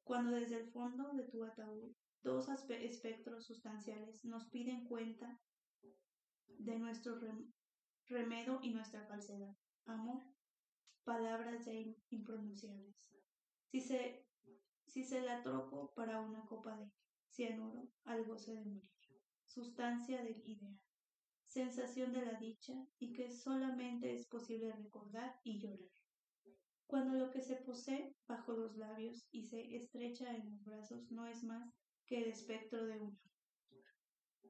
[0.03, 5.39] Cuando desde el fondo de tu ataúd dos espectros sustanciales nos piden cuenta
[6.47, 7.19] de nuestro
[8.07, 9.55] remedo y nuestra falsedad.
[9.85, 10.23] Amor,
[11.03, 11.73] palabras ya
[12.09, 12.95] impronunciables.
[13.67, 14.25] Si se,
[14.87, 16.89] si se la troco para una copa de
[17.33, 18.89] cianuro al goce de morir,
[19.47, 20.79] sustancia del ideal,
[21.47, 25.89] sensación de la dicha y que solamente es posible recordar y llorar.
[26.85, 31.25] Cuando lo que se posee bajo los labios y se estrecha en los brazos no
[31.25, 31.73] es más
[32.05, 33.17] que el espectro de uno.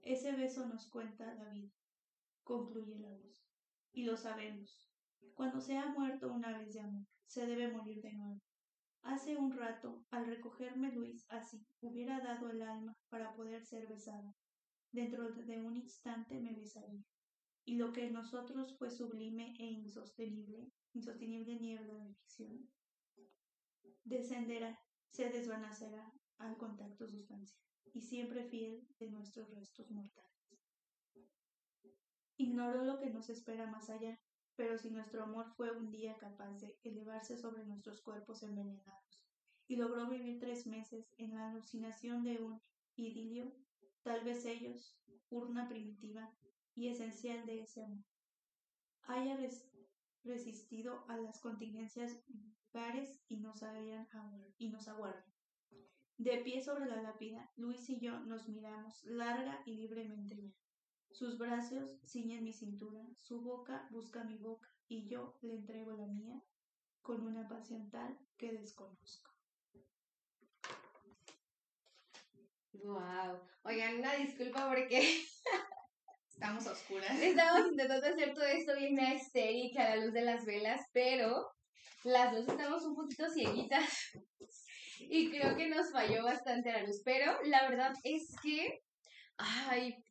[0.01, 1.71] Ese beso nos cuenta la vida,
[2.43, 3.45] concluye la voz.
[3.93, 4.89] Y lo sabemos.
[5.35, 8.41] Cuando se ha muerto una vez de amor, se debe morir de nuevo.
[9.03, 14.33] Hace un rato, al recogerme Luis así, hubiera dado el alma para poder ser besada.
[14.91, 17.03] Dentro de un instante me besaría.
[17.65, 22.69] Y lo que en nosotros fue sublime e insostenible, insostenible niebla de ficción,
[24.03, 27.61] descenderá, se desvanecerá al contacto sustancial
[27.93, 30.31] y siempre fiel de nuestros restos mortales.
[32.37, 34.19] Ignoro lo que nos espera más allá,
[34.55, 39.23] pero si nuestro amor fue un día capaz de elevarse sobre nuestros cuerpos envenenados
[39.67, 42.61] y logró vivir tres meses en la alucinación de un
[42.95, 43.51] idilio,
[44.03, 44.97] tal vez ellos,
[45.29, 46.31] urna primitiva
[46.75, 48.03] y esencial de ese amor,
[49.03, 49.37] haya
[50.23, 52.23] resistido a las contingencias
[52.71, 53.61] bares y nos,
[54.57, 55.33] y nos aguarden.
[56.17, 60.62] De pie sobre la lápida, Luis y yo nos miramos larga y libremente ya.
[61.13, 66.07] Sus brazos ciñen mi cintura, su boca busca mi boca y yo le entrego la
[66.07, 66.41] mía
[67.03, 69.31] con una pasión tal que desconozco.
[72.73, 73.47] Wow.
[73.61, 75.23] Oigan, una disculpa porque
[76.27, 77.11] estamos oscuras.
[77.19, 81.47] Estamos intentando hacer todo esto bien estéril a la luz de las velas, pero
[82.05, 84.17] las dos estamos un poquito cieguitas
[84.99, 87.03] y creo que nos falló bastante la luz.
[87.05, 88.83] Pero la verdad es que,
[89.37, 90.03] ay,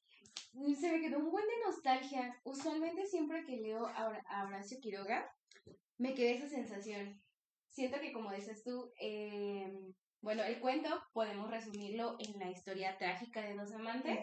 [0.77, 2.41] se me quedó un buen de nostalgia.
[2.45, 5.31] Usualmente siempre que leo a Horacio Quiroga,
[5.99, 7.21] me quedé esa sensación.
[7.69, 13.41] Siento que como dices tú, em, bueno, el cuento podemos resumirlo en la historia trágica
[13.43, 14.21] de dos amantes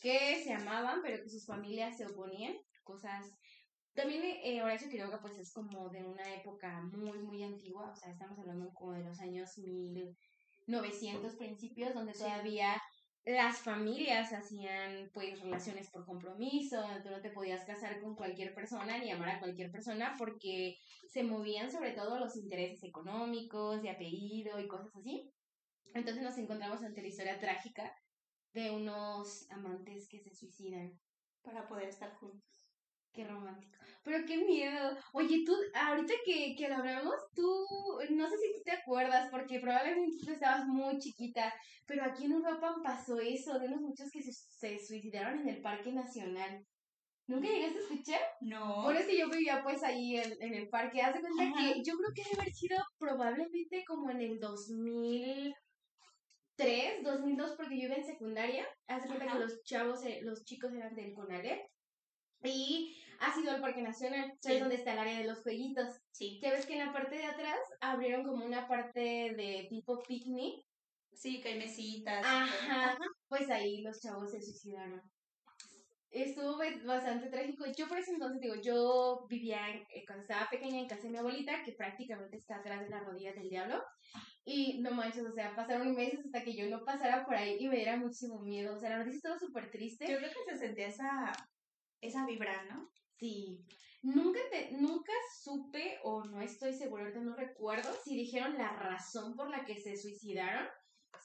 [0.00, 3.32] que se amaban, pero que sus familias se oponían, cosas
[3.94, 8.10] también eh, Horacio Quiroga pues es como de una época muy, muy antigua, o sea,
[8.10, 9.58] estamos hablando como de los años
[10.66, 12.82] 1900 principios, donde todavía
[13.24, 18.98] las familias hacían pues relaciones por compromiso, tú no te podías casar con cualquier persona
[18.98, 20.76] ni amar a cualquier persona porque
[21.08, 25.30] se movían sobre todo los intereses económicos, de apellido y cosas así.
[25.94, 27.94] Entonces nos encontramos ante la historia trágica
[28.54, 30.98] de unos amantes que se suicidan
[31.42, 32.61] para poder estar juntos.
[33.12, 33.72] Qué romántico.
[34.04, 34.96] Pero qué miedo.
[35.12, 37.66] Oye, tú, ahorita que, que lo hablamos, tú,
[38.10, 41.52] no sé si tú te acuerdas, porque probablemente tú estabas muy chiquita,
[41.86, 45.60] pero aquí en Europa pasó eso, de unos muchos que se, se suicidaron en el
[45.60, 46.66] Parque Nacional.
[47.26, 48.20] ¿Nunca llegaste a escuchar?
[48.40, 48.82] No.
[48.82, 51.02] Por eso que yo vivía pues ahí en, el parque.
[51.02, 55.54] Haz de cuenta que yo creo que debe haber sido probablemente como en el 2003,
[57.04, 58.66] 2002, porque yo iba en secundaria.
[58.88, 61.71] Haz de cuenta que los chavos, eh, los chicos eran del CONALEP.
[62.44, 66.00] Y ha sido el Parque Nacional, es donde está el área de los jueguitos.
[66.10, 66.40] Sí.
[66.42, 70.64] Ya ves que en la parte de atrás abrieron como una parte de tipo picnic.
[71.12, 72.24] Sí, que hay mesitas.
[72.26, 72.98] Ajá.
[73.28, 75.00] Pues ahí los chavos se suicidaron.
[76.10, 77.64] Estuvo bastante trágico.
[77.74, 81.18] Yo por ese entonces digo, yo vivía eh, cuando estaba pequeña en casa de mi
[81.18, 83.82] abuelita, que prácticamente está atrás de la rodilla del diablo.
[84.44, 87.68] Y no manches, o sea, pasaron meses hasta que yo no pasara por ahí y
[87.68, 88.74] me diera muchísimo miedo.
[88.74, 90.06] O sea, la noticia estaba súper triste.
[90.10, 91.32] Yo creo que se sentía esa,
[92.02, 92.90] esa vibra, ¿no?
[93.18, 93.64] Sí.
[94.02, 95.12] Nunca, te, nunca
[95.42, 99.80] supe, o no estoy segura, ahorita no recuerdo, si dijeron la razón por la que
[99.80, 100.66] se suicidaron.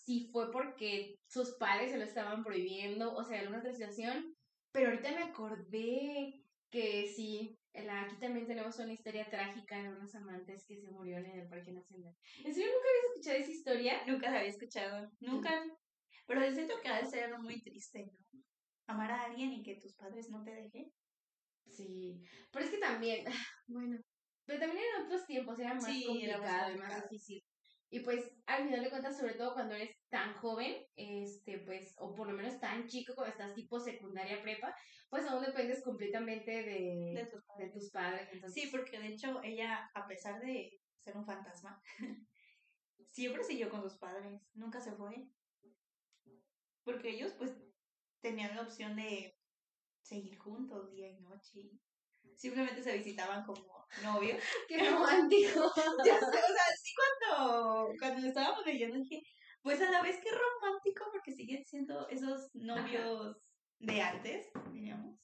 [0.05, 4.33] si fue porque sus padres se lo estaban prohibiendo, o sea, alguna otra situación,
[4.71, 10.65] pero ahorita me acordé que sí, aquí también tenemos una historia trágica de unos amantes
[10.67, 12.15] que se murieron en el Parque Nacional.
[12.43, 14.05] ¿En serio nunca habías escuchado esa historia?
[14.05, 15.63] Nunca la había escuchado, nunca.
[16.27, 18.43] Pero siento que ha de ser muy triste, ¿no?
[18.87, 20.91] Amar a alguien y que tus padres no te dejen.
[21.65, 23.25] Sí, pero es que también,
[23.67, 23.99] bueno,
[24.45, 27.43] pero también en otros tiempos era más complicado y más difícil.
[27.89, 32.13] Y pues al final de cuentas, sobre todo cuando eres tan joven, este, pues, o
[32.13, 34.75] por lo menos tan chico cuando estás tipo secundaria prepa,
[35.09, 38.27] pues aún dependes completamente de, de, tus, padres.
[38.53, 40.69] Sí, porque de hecho ella, a pesar de
[41.01, 41.81] ser un fantasma,
[43.11, 45.29] siempre siguió con sus padres, nunca se fue.
[46.83, 47.51] Porque ellos pues
[48.21, 49.35] tenían la opción de
[50.01, 51.71] seguir juntos día y noche.
[52.35, 54.41] Simplemente se visitaban como novios.
[54.67, 55.71] ¡Qué romántico!
[56.05, 59.21] ya sé, o sea, sí cuando, cuando lo estábamos leyendo dije,
[59.61, 63.37] pues a la vez que romántico porque siguen siendo esos novios
[63.79, 65.19] de antes, digamos,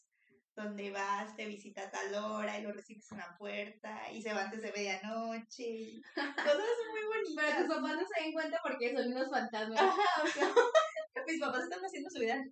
[0.56, 4.34] donde vas, te visita a tal hora y lo recibes en la puerta y se
[4.34, 6.02] va antes de medianoche.
[6.14, 7.46] Cosas muy bonitas.
[7.46, 9.82] Pero tus papás no se den cuenta porque son unos fantasmas.
[9.82, 10.54] Ajá, o sea,
[11.28, 12.44] mis papás están haciendo su vida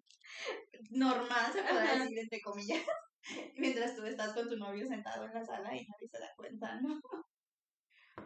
[0.89, 2.83] normal, se podrá decir, entre comillas,
[3.55, 6.79] mientras tú estás con tu novio sentado en la sala y nadie se da cuenta,
[6.81, 7.01] ¿no?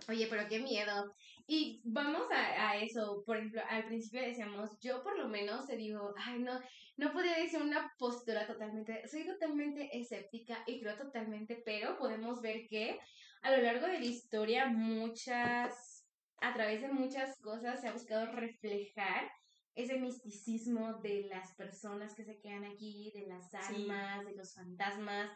[0.08, 1.16] Oye, pero qué miedo.
[1.48, 5.78] Y vamos a, a, eso, por ejemplo, al principio decíamos, yo por lo menos te
[5.78, 6.60] digo, ay, no,
[6.98, 12.68] no podría decir una postura totalmente, soy totalmente escéptica y creo totalmente, pero podemos ver
[12.68, 13.00] que
[13.42, 16.06] a lo largo de la historia muchas,
[16.42, 19.30] a través de muchas cosas se ha buscado reflejar
[19.76, 25.30] ese misticismo de las personas que se quedan aquí, de las almas, de los fantasmas.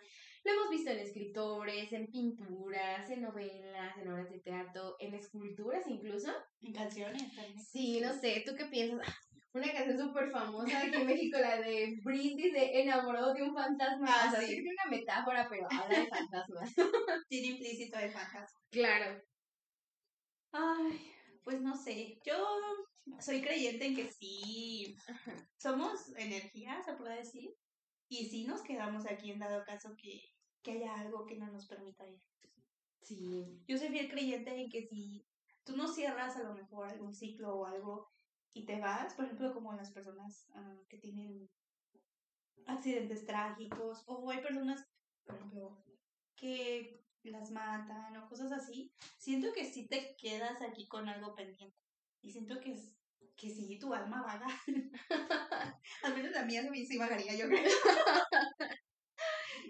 [0.45, 5.85] Lo hemos visto en escritores, en pinturas, en novelas, en obras de teatro, en esculturas
[5.87, 6.31] incluso.
[6.61, 7.59] En canciones también.
[7.59, 9.05] Sí, no sé, ¿tú qué piensas?
[9.05, 9.17] Ah,
[9.51, 14.07] una canción súper famosa aquí en México, la de Brindis de Enamorado de un fantasma.
[14.07, 14.47] Ah, o sea, sí.
[14.47, 16.73] tiene una metáfora, pero habla de fantasmas.
[17.29, 18.59] Tiene implícito de fantasma.
[18.69, 19.21] Claro.
[20.51, 21.13] Ay,
[21.49, 22.19] pues no sé.
[22.23, 22.35] Yo
[23.19, 24.95] soy creyente en que sí
[25.57, 27.55] somos energía, se puede decir,
[28.07, 30.21] y sí nos quedamos aquí en dado caso que,
[30.61, 32.21] que haya algo que no nos permita ir.
[33.01, 33.63] Sí.
[33.67, 35.25] Yo soy fiel creyente en que si
[35.63, 38.07] tú no cierras a lo mejor algún ciclo o algo
[38.53, 41.49] y te vas, por ejemplo, como las personas ah, que tienen
[42.67, 44.87] accidentes trágicos, o hay personas,
[45.25, 45.83] por ejemplo,
[46.35, 51.75] que las matan o cosas así, siento que sí te quedas aquí con algo pendiente.
[52.21, 52.93] Y siento que es
[53.35, 54.47] que sí, tu alma vaga.
[56.03, 57.63] Al menos la mía sí vagaría, yo creo.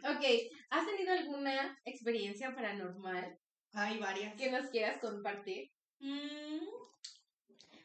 [0.04, 0.26] ok,
[0.72, 3.40] ¿has tenido alguna experiencia paranormal?
[3.74, 4.36] Hay varias.
[4.36, 5.72] ¿Que nos quieras compartir?
[6.00, 6.66] Mm,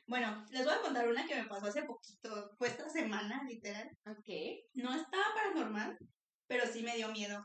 [0.06, 2.54] bueno, les voy a contar una que me pasó hace poquito.
[2.56, 3.90] Fue esta semana, literal.
[4.06, 4.28] Ok.
[4.74, 5.98] No estaba paranormal,
[6.46, 7.44] pero sí me dio miedo.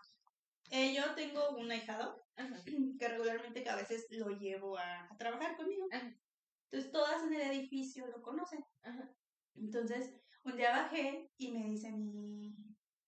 [0.71, 2.25] Eh, yo tengo un ahijado
[2.99, 5.87] que regularmente que a veces lo llevo a, trabajar conmigo.
[5.91, 8.63] Entonces todas en el edificio lo conocen.
[9.55, 12.55] Entonces, un día bajé y me dice mi,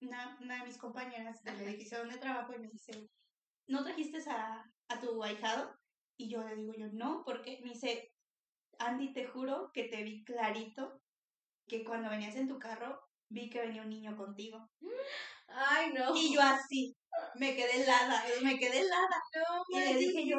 [0.02, 3.10] una, una de mis compañeras del edificio donde trabajo y me dice,
[3.68, 5.74] ¿no trajiste a, a tu ahijado?
[6.18, 8.12] Y yo le digo yo, no, porque me dice,
[8.80, 11.02] Andy, te juro que te vi clarito
[11.68, 14.70] que cuando venías en tu carro vi que venía un niño contigo.
[15.48, 16.16] Ay, no.
[16.16, 16.98] Y yo así,
[17.36, 19.22] me quedé helada, me quedé helada.
[19.36, 20.38] No, y le dije yo,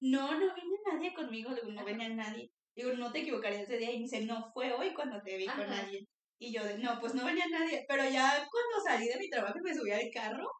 [0.00, 2.50] no, no viene nadie conmigo, no venía nadie.
[2.74, 3.90] Digo, no te equivocarías ese día.
[3.90, 6.06] Y me dice, no, fue hoy cuando te vi con nadie.
[6.38, 7.84] Y yo, no, pues no venía nadie.
[7.88, 10.50] Pero ya cuando salí de mi trabajo y me subí al carro,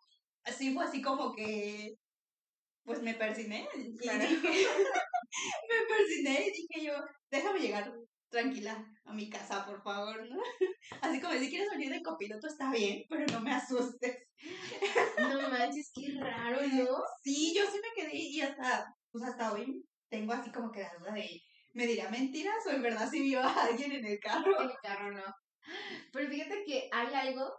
[0.45, 1.95] así fue así como que,
[2.85, 3.69] pues me persiné.
[3.99, 4.25] Claro.
[5.71, 6.95] me persiné y dije yo,
[7.31, 7.93] déjame llegar
[8.29, 10.41] tranquila a mi casa, por favor, ¿no?
[11.03, 14.27] Así como si quieres venir de copiloto está bien, pero no me asustes.
[15.19, 17.03] No manches, qué raro, ¿no?
[17.23, 20.95] Sí, yo sí me quedé y hasta pues hasta hoy tengo así como que la
[20.99, 24.61] duda de, ¿me dirá mentiras o en verdad sí vio a alguien en el carro?
[24.63, 25.25] En el carro no.
[26.13, 27.53] Pero fíjate que hay algo,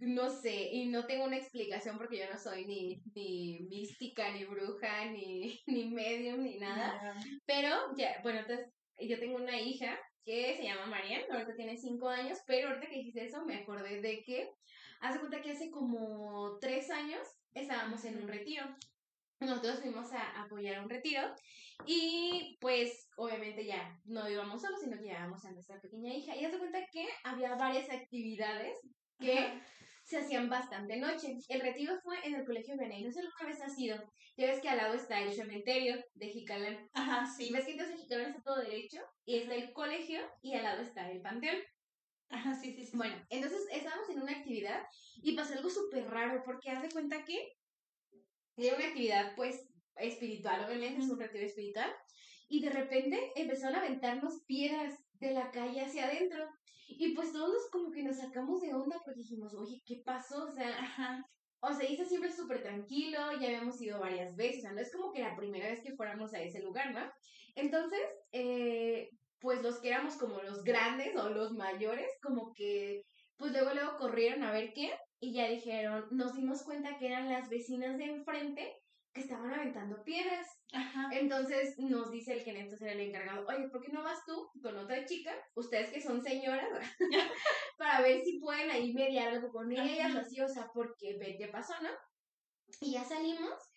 [0.00, 4.44] no sé, y no tengo una explicación porque yo no soy ni, ni mística, ni
[4.44, 7.14] bruja, ni, ni medium, ni nada.
[7.44, 8.68] Pero ya, bueno, entonces
[8.98, 12.96] yo tengo una hija que se llama Marian, ahorita tiene cinco años, pero ahorita que
[12.96, 14.50] dijiste eso me acordé de que,
[15.00, 18.64] hace cuenta que hace como tres años estábamos en un retiro.
[19.40, 21.20] Nosotros fuimos a apoyar un retiro
[21.84, 26.36] y pues obviamente ya no íbamos solos, sino que llevábamos a nuestra pequeña hija.
[26.36, 28.78] Y se cuenta que había varias actividades
[29.18, 29.60] que
[30.02, 31.38] se hacían bastante noche.
[31.48, 33.04] El retiro fue en el colegio Vianey.
[33.04, 33.96] No sé alguna vez ha sido.
[34.36, 36.88] Ya ves que al lado está el cementerio de Jicalán.
[36.92, 37.50] Ajá, sí.
[37.52, 41.10] ves que entonces Jicalán está todo derecho y está el colegio y al lado está
[41.10, 41.56] el panteón.
[42.30, 42.96] Ajá, sí, sí, sí.
[42.96, 44.82] Bueno, entonces estábamos en una actividad
[45.16, 47.56] y pasó algo súper raro porque haz de cuenta que
[48.56, 51.92] era una actividad pues espiritual, obviamente es un retiro espiritual
[52.48, 56.48] y de repente empezaron a aventarnos piedras de la calle hacia adentro
[56.98, 60.44] y pues todos como que nos sacamos de onda porque dijimos, oye, ¿qué pasó?
[60.44, 61.24] O sea, Ajá.
[61.60, 64.80] o sea, Isa siempre es súper tranquilo, ya habíamos ido varias veces, o sea, no
[64.80, 67.10] es como que la primera vez que fuéramos a ese lugar, ¿no?
[67.54, 68.00] Entonces,
[68.32, 73.02] eh, pues los que éramos como los grandes o los mayores, como que,
[73.36, 77.28] pues luego, luego corrieron a ver qué, y ya dijeron, nos dimos cuenta que eran
[77.28, 78.81] las vecinas de enfrente
[79.12, 80.46] que estaban aventando piedras.
[80.72, 81.10] Ajá.
[81.12, 84.50] Entonces nos dice el que entonces era el encargado, oye, ¿por qué no vas tú
[84.62, 85.32] con otra chica?
[85.54, 86.68] Ustedes que son señoras,
[87.78, 91.48] para ver si pueden ahí mediar algo con ellas, así, o sea, porque ve qué
[91.48, 91.90] pasó, ¿no?
[92.80, 93.72] Y ya salimos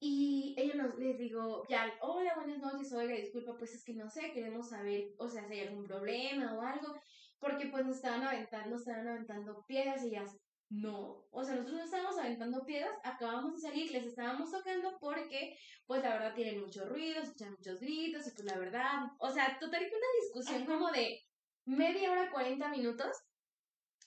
[0.00, 4.08] y ella nos les digo, ya, hola, buenas noches, oiga, disculpa, pues es que no
[4.08, 6.94] sé, queremos saber, o sea, si hay algún problema o algo,
[7.40, 10.36] porque pues nos estaban aventando, nos estaban aventando piedras y ellas,
[10.70, 15.56] no, o sea, nosotros no estábamos aventando piedras, acabamos de salir, les estábamos tocando porque,
[15.86, 19.58] pues la verdad tienen mucho ruido, escuchan muchos gritos y pues la verdad, o sea,
[19.58, 21.22] total que una discusión como de
[21.64, 23.16] media hora, 40 minutos,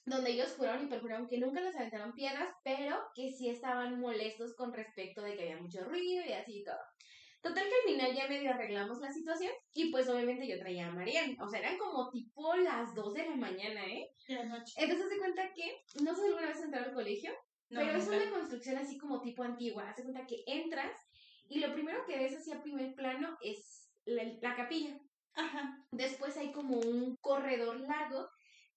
[0.06, 4.54] donde ellos juraron y perjuraron que nunca les aventaron piedras, pero que sí estaban molestos
[4.56, 6.80] con respecto de que había mucho ruido y así y todo.
[7.42, 10.92] Total que al final ya medio arreglamos la situación y pues obviamente yo traía a
[10.92, 14.12] Marian, o sea, eran como tipo las 2 de la mañana, ¿eh?
[14.28, 14.74] De la noche.
[14.78, 17.32] Entonces se cuenta que, no sé si alguna vez entraron al colegio,
[17.70, 19.92] No, pero es una construcción así como tipo antigua.
[19.98, 20.96] De cuenta que entras
[21.50, 25.00] y lo primero que ves así a primer plano es la, la capilla.
[25.34, 25.84] Ajá.
[25.92, 28.30] Después hay como un corredor largo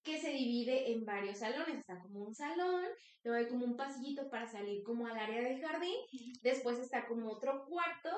[0.02, 1.78] que se divide en varios salones.
[1.78, 2.86] Está como un salón,
[3.24, 5.96] luego hay como un pasillito para salir como al área del jardín.
[6.42, 8.10] Después está como otro cuarto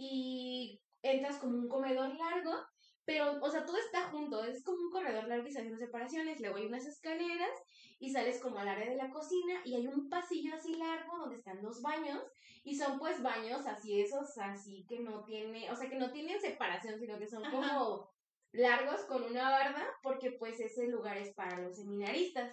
[0.00, 2.54] y entras como un comedor largo.
[3.04, 6.58] Pero, o sea, todo está junto, es como un corredor largo y salen separaciones, luego
[6.58, 7.50] hay unas escaleras
[7.98, 11.36] y sales como al área de la cocina y hay un pasillo así largo donde
[11.36, 12.22] están los baños
[12.62, 16.40] y son pues baños así esos así que no tiene, o sea, que no tienen
[16.40, 17.50] separación, sino que son Ajá.
[17.50, 18.10] como
[18.52, 22.52] largos con una barda porque pues ese lugar es para los seminaristas.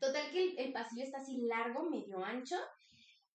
[0.00, 2.56] Total que el, el pasillo está así largo, medio ancho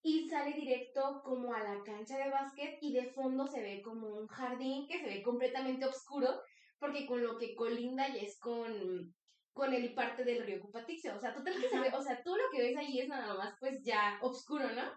[0.03, 4.07] y sale directo como a la cancha de básquet y de fondo se ve como
[4.07, 6.41] un jardín que se ve completamente oscuro
[6.79, 9.13] porque con lo que colinda ya es con
[9.53, 12.37] con el parte del río Cupatixio, o sea, total que se ve, o sea, todo
[12.37, 14.93] lo que ves allí es nada más pues ya oscuro, ¿no?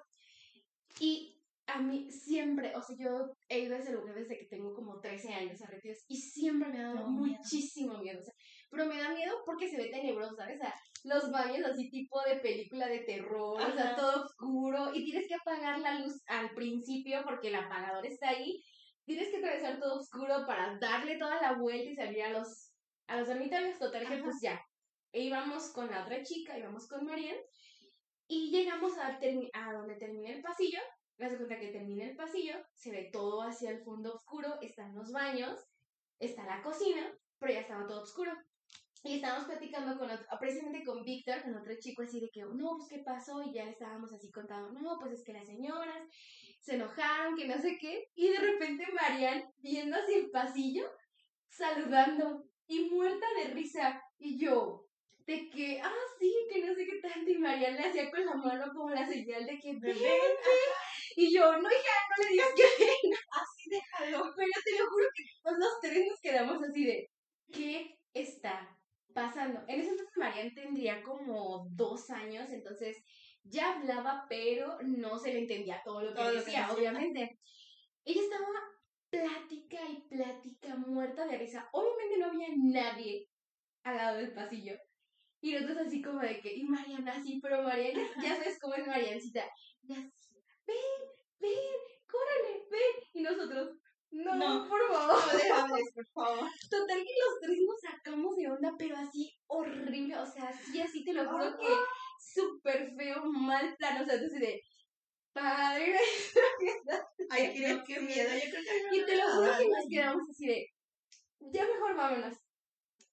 [1.01, 4.73] Y a mí siempre, o sea, yo he ido a ese lugar desde que tengo
[4.73, 7.37] como 13 años a retiros y siempre me ha dado No, miedo.
[7.39, 8.35] muchísimo miedo, o sea,
[8.75, 10.57] pero me da miedo porque se ve tenebroso, ¿sabes?
[10.57, 15.05] O sea, los baños así tipo de película de terror, o sea, todo oscuro y
[15.05, 18.63] tienes que apagar la luz al principio porque el apagador está ahí.
[19.05, 22.73] Tienes que atravesar todo oscuro para darle toda la vuelta y salir a los
[23.07, 23.79] a los dormitorios.
[23.79, 24.61] Total que pues ya.
[25.13, 27.37] E íbamos con la otra chica, íbamos con Marian
[28.27, 29.19] y llegamos a,
[29.53, 30.81] a donde termina el pasillo.
[31.17, 34.95] Me das cuenta que termina el pasillo, se ve todo hacia el fondo oscuro, están
[34.95, 35.61] los baños,
[36.19, 38.33] está la cocina, pero ya estaba todo oscuro.
[39.07, 42.79] Y estábamos platicando con otro, precisamente con Víctor, con otro chico, así de que, no,
[42.79, 43.43] pues, ¿qué pasó?
[43.43, 46.09] Y ya le estábamos así contando, no, pues es que las señoras
[46.61, 48.09] se enojaron, que no sé qué.
[48.15, 50.91] Y de repente Marian, viendo hacia el pasillo,
[51.49, 54.03] saludando y muerta de risa.
[54.17, 54.87] Y yo,
[55.27, 57.31] de que, ah, sí, que no sé qué tanto.
[57.31, 60.01] Y Marian le hacía con la mano como la señal de que, ven, Bebé.
[60.01, 60.33] ven.
[61.17, 63.19] Y yo, no, hija, no le digas que venga.
[63.33, 64.33] Así déjalo.
[64.35, 67.11] Pero te lo juro que pues, los tres nos quedamos así de,
[67.53, 68.74] ¿qué está
[69.15, 69.63] pasando?
[69.69, 73.03] En ese entonces Marian tendría como dos años, entonces
[73.45, 77.39] ya hablaba, pero no se le entendía todo lo que Todo lo que decía, obviamente.
[78.05, 78.47] Ella estaba
[79.11, 81.69] plática y plática, muerta de risa.
[81.73, 83.29] Obviamente no había nadie
[83.85, 84.77] al lado del pasillo.
[85.41, 88.87] Y nosotros así como de que, y Mariana así, pero Mariana, ya sabes cómo es
[88.87, 89.45] Mariancita.
[89.83, 90.77] Y así, ven,
[91.39, 91.51] ven,
[92.11, 93.09] córrele, ven.
[93.13, 93.79] Y nosotros,
[94.15, 94.69] no, No.
[94.69, 95.33] por favor.
[95.33, 96.49] No le hables, por favor.
[96.71, 101.05] Total que los tres nos sacamos de onda, pero así horrible, o sea, así, así
[101.05, 101.67] te lo juro que
[102.19, 104.63] súper feo, mal plano, o sea, entonces de,
[105.33, 105.99] padre,
[107.31, 108.31] Ay, creo que miedo.
[108.35, 110.67] Yo creo que y te lo juro que nos quedamos así de,
[111.41, 112.35] ya mejor vámonos,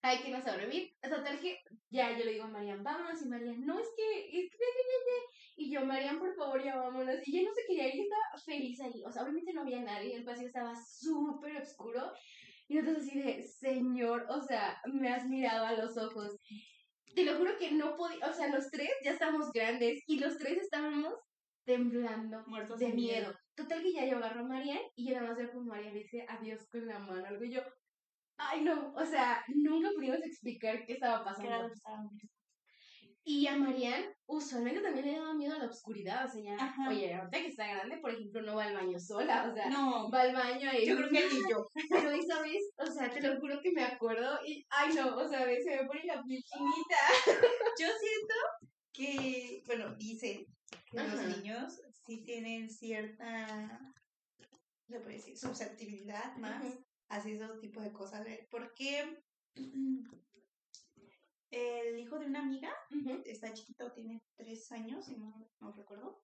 [0.03, 3.27] hay que irnos a dormir, total que ya yo le digo a Marian, vámonos, y
[3.27, 5.30] Marian, no, es que, es que, ve, ve, ve, ve".
[5.55, 8.43] Y yo, Marian, por favor, ya vámonos, y ella no se quería ir, y estaba
[8.45, 12.11] feliz ahí, o sea, obviamente no había nadie, el pasillo estaba súper oscuro,
[12.67, 16.37] y nosotros así de, señor, o sea, me has mirado a los ojos.
[17.13, 20.37] te lo juro que no podía, o sea, los tres ya estábamos grandes y los
[20.37, 21.13] tres estábamos
[21.65, 23.33] temblando Muertos de miedo.
[23.55, 26.25] Total que ya yo agarro a Marian y yo nada más veo como Marian dice
[26.27, 27.61] adiós con la mano, algo y yo,
[28.37, 31.73] ay no, o sea, nunca pudimos explicar qué estaba pasando.
[31.73, 32.13] estábamos.
[33.23, 36.89] Y a Marian usualmente también le daba miedo a la oscuridad, o sea, ya, Ajá.
[36.89, 40.09] oye, ahorita que está grande, por ejemplo, no va al baño sola, o sea, No,
[40.09, 41.67] va al baño y yo creo que ni yo.
[41.89, 45.27] pero esa vez, o sea, te lo juro que me acuerdo y, ay no, o
[45.29, 46.97] sea, se me pone la piel chinita.
[47.79, 48.35] Yo siento
[48.91, 50.45] que, bueno, dicen
[50.89, 51.15] que Ajá.
[51.15, 53.79] los niños sí tienen cierta,
[54.87, 56.83] le puedo decir, susceptibilidad más Ujú.
[57.09, 58.25] hacia esos tipos de cosas.
[58.25, 58.47] ¿eh?
[58.49, 59.19] Porque
[61.51, 62.73] el hijo de una amiga
[63.25, 66.23] está chiquito, tiene tres años, si no, no recuerdo.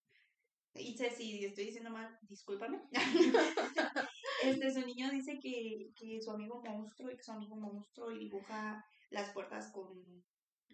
[0.76, 2.82] Y sé si estoy diciendo mal, discúlpame.
[4.44, 8.20] este, su niño dice que, que su amigo monstruo y que su amigo monstruo y
[8.20, 10.24] dibuja las puertas con,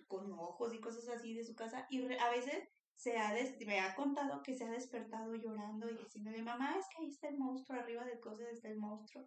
[0.07, 1.87] con ojos y cosas así de su casa.
[1.89, 5.89] Y re- a veces se ha des- me ha contado que se ha despertado llorando
[5.89, 9.25] y diciéndole, mamá, es que ahí está el monstruo, arriba del closet está el monstruo.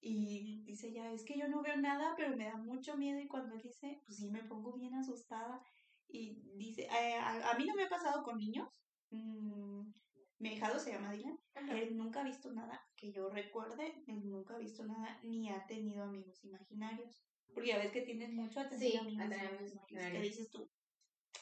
[0.00, 3.18] Y dice ya, es que yo no veo nada, pero me da mucho miedo.
[3.20, 5.60] Y cuando él dice, pues sí, me pongo bien asustada.
[6.08, 8.68] Y dice, "Eh, a, a mí no me ha pasado con niños.
[9.10, 9.90] Mm,
[10.38, 11.38] mi hijado se llama Dylan.
[11.54, 11.78] Ajá.
[11.78, 14.04] Él nunca ha visto nada que yo recuerde.
[14.06, 17.24] Él nunca ha visto nada ni ha tenido amigos imaginarios.
[17.52, 20.22] Porque ya ves que tienes mucho a tener Sí, amigos a tener amigos ¿Qué imaginarios.
[20.22, 20.70] dices tú?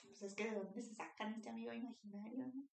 [0.02, 2.68] Pues es que de dónde se sacan este amigo imaginario, ¿no?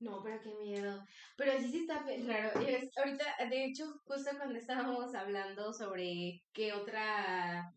[0.00, 1.04] No, pero qué miedo.
[1.36, 2.60] Pero sí, sí está raro.
[2.62, 7.72] Y ahorita, de hecho, justo cuando estábamos hablando sobre qué otra.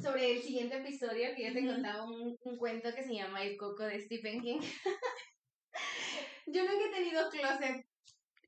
[0.00, 3.56] Sobre el siguiente episodio, que yo te contaba un, un cuento que se llama El
[3.56, 4.60] Coco de Stephen King.
[6.46, 7.84] yo nunca he tenido closet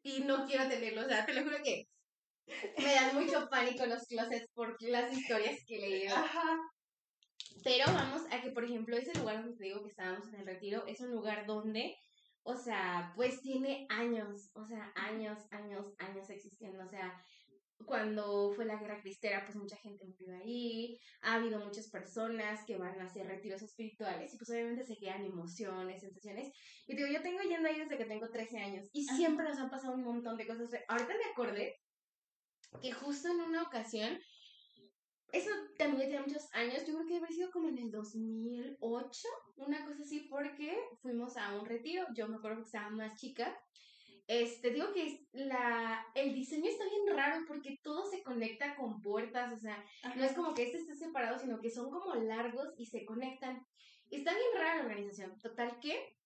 [0.02, 1.02] y no quiero tenerlo.
[1.02, 1.86] O sea, te lo juro que
[2.78, 6.16] me dan mucho pánico los closets por las historias que leído.
[6.16, 6.58] Ajá.
[7.62, 10.46] Pero vamos a que, por ejemplo, ese lugar donde te digo que estábamos en el
[10.46, 11.96] retiro es un lugar donde,
[12.42, 16.84] o sea, pues tiene años, o sea, años, años, años existiendo.
[16.84, 17.22] O sea,
[17.84, 22.76] cuando fue la guerra cristera, pues mucha gente murió ahí, ha habido muchas personas que
[22.76, 26.52] van a hacer retiros espirituales y pues obviamente se quedan emociones, sensaciones.
[26.86, 29.16] Y digo, yo tengo yendo ahí desde que tengo 13 años y Ajá.
[29.16, 30.70] siempre nos han pasado un montón de cosas.
[30.88, 31.76] Ahorita me acordé
[32.80, 34.18] que justo en una ocasión
[35.32, 39.28] eso también tiene muchos años, yo creo que debe haber sido como en el 2008,
[39.56, 43.56] una cosa así, porque fuimos a un retiro, yo me acuerdo que estaba más chica.
[44.26, 49.52] Este, digo que la, el diseño está bien raro porque todo se conecta con puertas,
[49.52, 52.86] o sea, no es como que este esté separado, sino que son como largos y
[52.86, 53.66] se conectan.
[54.08, 55.36] Está bien rara la organización.
[55.38, 56.16] Total que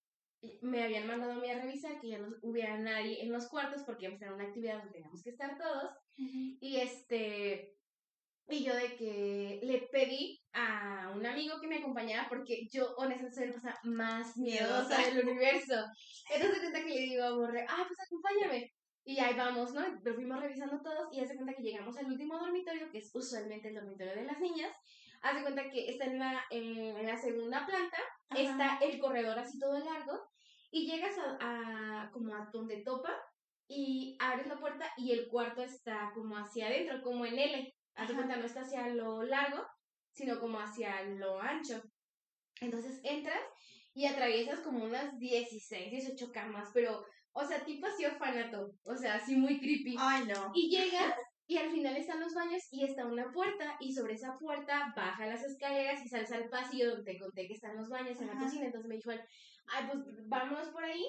[0.61, 3.82] me habían mandado a mí a revisar que ya no hubiera nadie en los cuartos
[3.84, 5.90] porque íbamos a tener una actividad donde teníamos que estar todos.
[6.16, 7.74] Y este,
[8.49, 13.34] y yo de que le pedí a un amigo que me acompañara porque yo honestamente
[13.36, 15.74] soy la persona más miedosa del universo.
[16.30, 18.72] Entonces cuenta que le digo a Borre, ah, pues acompáñame.
[19.07, 19.82] Y ahí vamos, ¿no?
[20.03, 23.68] Lo fuimos revisando todos y hace cuenta que llegamos al último dormitorio, que es usualmente
[23.68, 24.74] el dormitorio de las niñas.
[25.22, 27.99] Hace cuenta que está en la, en, en la segunda planta,
[28.30, 28.42] Ajá.
[28.42, 30.20] está el corredor así todo largo
[30.70, 33.14] y llegas a, a como a donde topa
[33.68, 37.74] y abres la puerta y el cuarto está como hacia adentro, como en L.
[37.97, 39.64] Haz de cuenta, no está hacia lo largo,
[40.11, 41.82] sino como hacia lo ancho.
[42.61, 43.40] Entonces entras
[43.92, 49.14] y atraviesas como unas 16, 18 camas, pero, o sea, tipo así orfanato, o sea,
[49.14, 49.97] así muy creepy.
[49.99, 50.51] Ay, no.
[50.55, 51.14] Y llegas
[51.47, 55.26] y al final están los baños y está una puerta y sobre esa puerta baja
[55.26, 58.38] las escaleras y sales al pasillo donde te conté que están los baños en la
[58.38, 58.66] cocina.
[58.66, 61.05] Entonces me dijo ay, pues vámonos por ahí.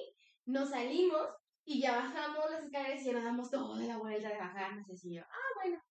[0.46, 1.28] Nos salimos
[1.64, 4.76] y ya bajamos las escaleras y ya nos damos toda la vuelta de bajar.
[4.76, 5.82] No sé si yo, ah, bueno.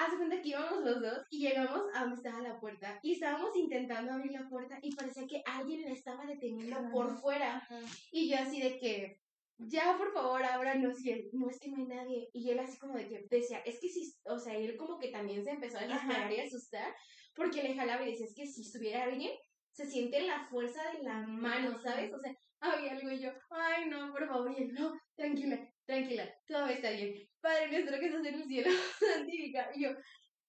[0.00, 3.54] Hace cuenta que íbamos los dos y llegamos a donde estaba la puerta y estábamos
[3.54, 7.56] intentando abrir la puerta y parecía que alguien la estaba deteniendo por fuera.
[7.58, 7.80] Ajá.
[8.10, 9.20] Y yo así de que,
[9.58, 11.04] ya por favor, ábranos.
[11.04, 12.30] Y él, no es que no hay nadie.
[12.32, 15.08] Y él así como de que decía, es que sí, o sea, él como que
[15.08, 16.94] también se empezó a desesperar y asustar
[17.34, 19.32] porque le jalaba y decía, es que si estuviera alguien,
[19.70, 22.10] se siente la fuerza de la mano, ¿sabes?
[22.14, 24.50] O sea, había algo y yo, ay no, por favor.
[24.56, 27.29] Y él, no, tranquila, tranquila, todo estar bien.
[27.40, 29.70] Padre nuestro que estás en el cielo, santifica.
[29.74, 29.90] Y yo,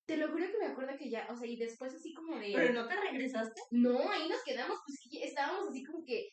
[0.05, 2.51] te lo juro que me acuerdo que ya, o sea, y después así como de...
[2.53, 3.61] Pero no te regresaste.
[3.71, 6.29] No, ahí nos quedamos, pues que estábamos así como que,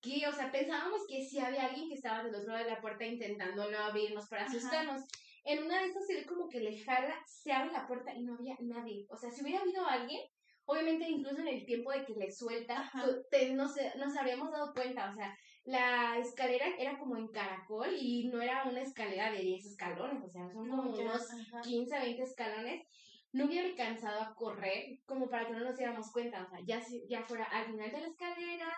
[0.00, 2.80] que, o sea, pensábamos que sí había alguien que estaba del otro lado de la
[2.80, 4.50] puerta intentando no abrirnos para Ajá.
[4.50, 5.02] asustarnos.
[5.44, 8.34] En una de esas él como que le jala, se abre la puerta y no
[8.34, 9.06] había nadie.
[9.10, 10.20] O sea, si hubiera habido alguien,
[10.66, 13.04] obviamente incluso en el tiempo de que le suelta, Ajá.
[13.04, 17.88] tú- te- nos, nos habríamos dado cuenta, o sea, la escalera era como en caracol
[17.98, 21.60] y no era una escalera de 10 escalones, o sea, son como No, unos ajá.
[21.62, 22.86] 15, 20 escalones.
[23.32, 26.80] no hubiera alcanzado a correr como para que no nos diéramos cuenta, o sea, ya,
[27.08, 28.72] ya fuera al final de la escalera,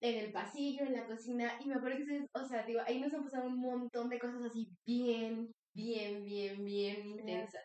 [0.00, 3.12] en el pasillo, en la cocina, y me acuerdo que, o sea, digo, ahí nos
[3.12, 7.62] han pasado un montón de cosas así bien, bien, bien, bien intensas.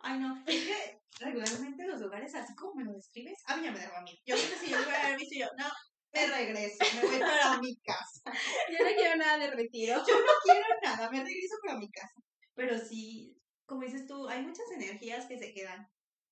[0.00, 3.72] Ay, no, es que regularmente los lugares así como me lo describes, a mí ya
[3.72, 4.18] me daba miedo.
[4.26, 5.66] Yo creo que si yo lo hubiera visto yo, no,
[6.12, 8.22] me regreso, me voy para mi casa.
[8.72, 9.96] Yo no quiero nada de retiro.
[10.06, 12.22] Yo no quiero nada, me regreso para mi casa.
[12.54, 15.88] Pero sí, como dices tú, hay muchas energías que se quedan.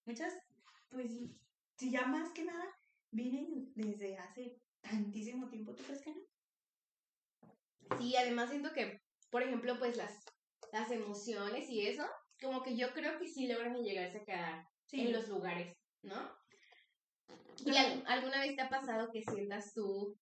[0.07, 0.33] Muchas,
[0.91, 1.11] pues,
[1.77, 2.65] si ya más que nada,
[3.11, 6.21] vienen desde hace tantísimo tiempo, ¿tú crees que no?
[7.99, 9.01] Sí, además siento que,
[9.31, 10.25] por ejemplo, pues las,
[10.73, 12.05] las emociones y eso,
[12.41, 16.44] como que yo creo que sí logran llegarse a quedar en los lugares, ¿no?
[17.59, 17.77] ¿Y
[18.07, 20.19] alguna vez te ha pasado que sientas tú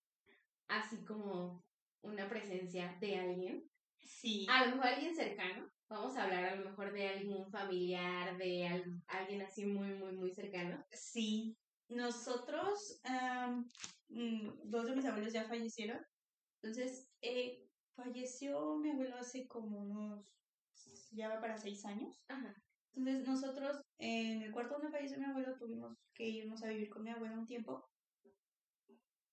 [0.69, 1.65] así como
[2.03, 3.71] una presencia de alguien?
[4.05, 4.47] Sí.
[4.51, 5.71] A lo mejor alguien cercano.
[5.89, 10.33] Vamos a hablar a lo mejor de algún familiar, de alguien así muy, muy, muy
[10.33, 10.85] cercano.
[10.91, 11.57] Sí.
[11.89, 13.01] Nosotros,
[14.09, 16.01] mm, dos de mis abuelos ya fallecieron.
[16.63, 20.27] Entonces, eh, falleció mi abuelo hace como unos,
[21.11, 22.25] ya va para seis años.
[22.29, 22.55] Ajá.
[22.95, 27.03] Entonces nosotros en el cuarto donde falleció mi abuelo tuvimos que irnos a vivir con
[27.03, 27.89] mi abuelo un tiempo.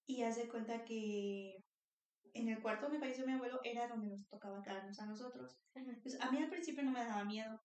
[0.05, 1.63] Y hace cuenta que
[2.33, 5.57] en el cuarto donde falleció mi abuelo era donde nos tocaba quedarnos a nosotros.
[5.75, 7.61] Entonces a mí al principio no me daba miedo.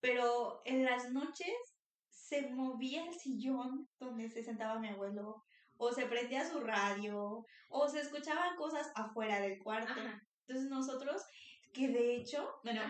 [0.00, 1.54] Pero en las noches
[2.08, 5.44] se movía el sillón donde se sentaba mi abuelo,
[5.76, 9.92] o se prendía su radio, o se escuchaban cosas afuera del cuarto.
[10.46, 11.22] Entonces nosotros,
[11.72, 12.82] que de hecho, bueno,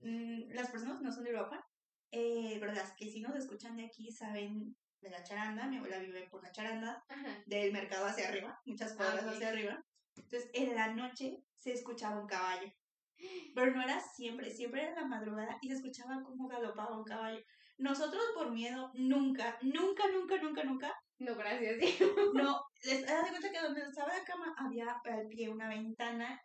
[0.00, 1.64] mm, las personas que no son de Europa,
[2.10, 6.28] eh, las que sí nos escuchan de aquí saben de la charanda, mi abuela vive
[6.30, 7.04] por la charanda,
[7.46, 9.84] del mercado hacia arriba, muchas cuadras hacia arriba.
[10.16, 12.72] Entonces, en la noche se escuchaba un caballo.
[13.54, 17.42] Pero no era siempre, siempre era la madrugada y se escuchaba como galopaba un caballo.
[17.76, 20.94] Nosotros por miedo nunca, nunca, nunca, nunca, nunca.
[21.20, 21.76] No, gracias.
[22.34, 26.40] no, les das cuenta que donde estaba la cama había al pie una ventana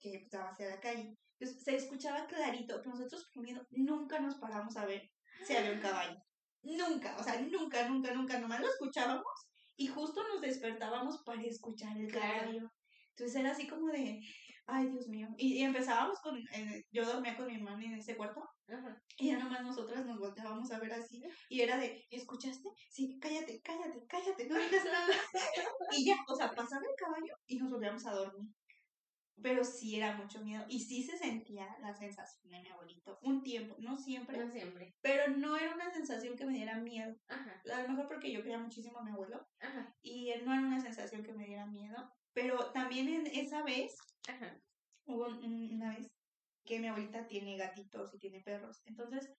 [0.00, 1.16] que estaba hacia la calle.
[1.40, 5.10] Se escuchaba clarito que nosotros por miedo nunca nos paramos a ver
[5.44, 6.16] si había un caballo.
[6.62, 9.24] Nunca, o sea, nunca, nunca, nunca, nomás lo escuchábamos
[9.76, 12.72] y justo nos despertábamos para escuchar el caballo.
[13.10, 14.20] Entonces era así como de,
[14.66, 15.28] ay Dios mío.
[15.36, 16.42] Y, empezábamos con,
[16.90, 18.42] yo dormía con mi hermana en ese cuarto
[19.18, 22.68] y ya nomás nosotras nos volteábamos a ver así y era de, ¿escuchaste?
[22.90, 25.06] Sí, cállate, cállate, cállate, no digas nada.
[25.92, 28.50] y ya, o sea, pasaba el caballo y nos volvíamos a dormir
[29.42, 33.42] pero sí era mucho miedo y sí se sentía la sensación de mi abuelito un
[33.42, 37.14] tiempo, no siempre, no siempre, pero no era una sensación que me diera miedo.
[37.28, 37.62] Ajá.
[37.72, 39.94] A lo mejor porque yo quería muchísimo a mi abuelo Ajá.
[40.02, 43.96] y no era una sensación que me diera miedo, pero también en esa vez
[44.28, 44.58] Ajá.
[45.04, 46.10] hubo una vez
[46.64, 49.32] que mi abuelita tiene gatitos y tiene perros, entonces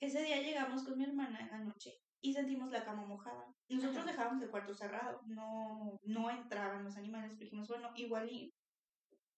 [0.00, 3.54] ese día llegamos con mi hermana en la noche y sentimos la cama mojada.
[3.68, 8.54] Nosotros dejábamos el cuarto cerrado, no, no entraban los animales, dijimos, bueno, igual y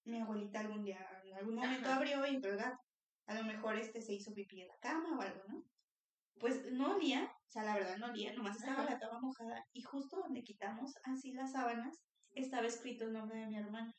[0.07, 2.79] mi abuelita algún día, en algún momento abrió y entró el gato.
[3.27, 5.63] A lo mejor este se hizo pipí en la cama o algo, ¿no?
[6.39, 9.81] Pues no olía, o sea, la verdad no olía, nomás estaba la cama mojada y
[9.81, 11.99] justo donde quitamos así las sábanas
[12.31, 13.93] estaba escrito el nombre de mi hermana.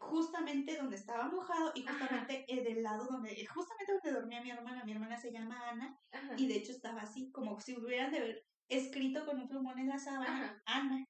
[0.00, 4.92] Justamente donde estaba mojado y justamente del lado donde, justamente donde dormía mi hermana, mi
[4.92, 5.98] hermana se llama Ana
[6.36, 9.88] y de hecho estaba así, como si hubieran de ver escrito con un plumón en
[9.88, 11.04] la sábana, Ana.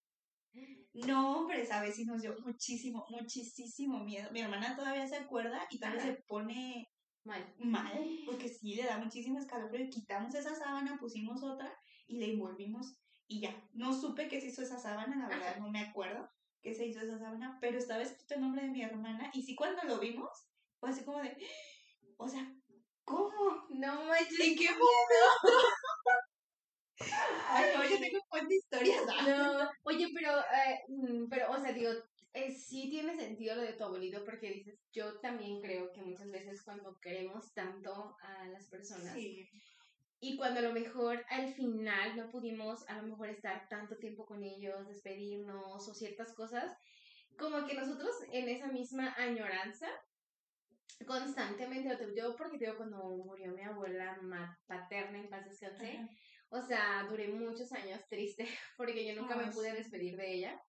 [0.95, 1.97] No, hombre, ¿sabes?
[1.97, 4.31] Sí nos dio muchísimo, muchísimo miedo.
[4.33, 6.89] Mi hermana todavía se acuerda y todavía se pone
[7.25, 7.55] mal.
[7.59, 7.93] Mal,
[8.27, 9.91] porque sí le da muchísimo escalofrío.
[9.91, 11.73] Quitamos esa sábana, pusimos otra
[12.07, 13.55] y le envolvimos y ya.
[13.75, 16.29] No supe qué se hizo esa sábana, la verdad no me acuerdo
[16.63, 19.55] qué se hizo esa sábana, pero estaba escrito el nombre de mi hermana y sí
[19.55, 20.31] cuando lo vimos
[20.81, 21.37] fue así como de,
[22.17, 22.53] o sea,
[23.05, 23.67] ¿cómo?
[23.71, 24.41] No manches.
[24.41, 24.89] ¿En qué momento?
[27.51, 29.03] Ay, no, yo tengo un historias.
[29.27, 31.91] No, oye, pero, eh, mm, pero, o sea, digo,
[32.35, 36.31] eh, sí tiene sentido lo de tu abuelito porque dices, yo también creo que muchas
[36.31, 39.17] veces cuando queremos tanto a las personas
[40.21, 44.27] y cuando a lo mejor al final no pudimos a lo mejor estar tanto tiempo
[44.27, 46.77] con ellos, despedirnos o ciertas cosas,
[47.39, 49.89] como que nosotros en esa misma añoranza
[51.07, 54.19] constantemente, yo porque digo cuando murió mi abuela
[54.67, 56.09] paterna en paz descanse,
[56.51, 58.47] o sea, duré muchos años triste
[58.77, 60.63] porque yo nunca me pude despedir de ella.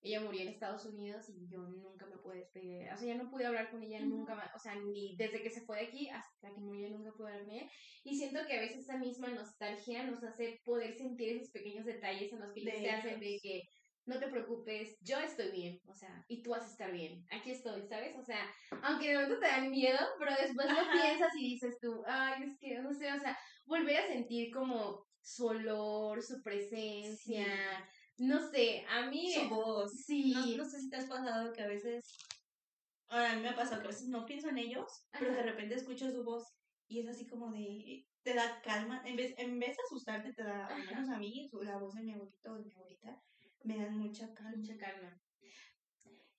[0.00, 2.94] Ella murió en Estados Unidos y yo nunca me pude despedir de ella.
[2.94, 4.54] O sea, ya no pude hablar con ella nunca más.
[4.54, 7.44] O sea, ni desde que se fue de aquí hasta que murió nunca pude hablar
[7.44, 7.70] con ella.
[8.04, 12.32] Y siento que a veces esa misma nostalgia nos hace poder sentir esos pequeños detalles
[12.32, 13.62] en los que te hacen de que
[14.06, 17.50] no te preocupes, yo estoy bien, o sea, y tú vas a estar bien, aquí
[17.50, 18.14] estoy, ¿sabes?
[18.18, 18.38] O sea,
[18.82, 22.58] aunque de momento te dan miedo, pero después lo piensas y dices tú, ay, es
[22.58, 27.46] que, no sé, o sea, volver a sentir como su olor, su presencia.
[28.18, 29.32] No sé, a mí.
[29.32, 29.90] Su voz.
[30.06, 30.32] Sí.
[30.32, 32.04] No, no sé si te has pasado que a veces.
[33.08, 34.86] Ahora, a mí me ha pasado que a veces no pienso en ellos,
[35.18, 36.44] pero de repente escucho su voz
[36.86, 38.04] y es así como de.
[38.22, 39.02] Te da calma.
[39.04, 40.66] En vez, en vez de asustarte, te da.
[40.66, 43.22] Al menos a mí, su- la voz de mi abuelito o de mi abuelita,
[43.64, 44.56] me dan mucha calma.
[44.56, 45.18] Mucha calma.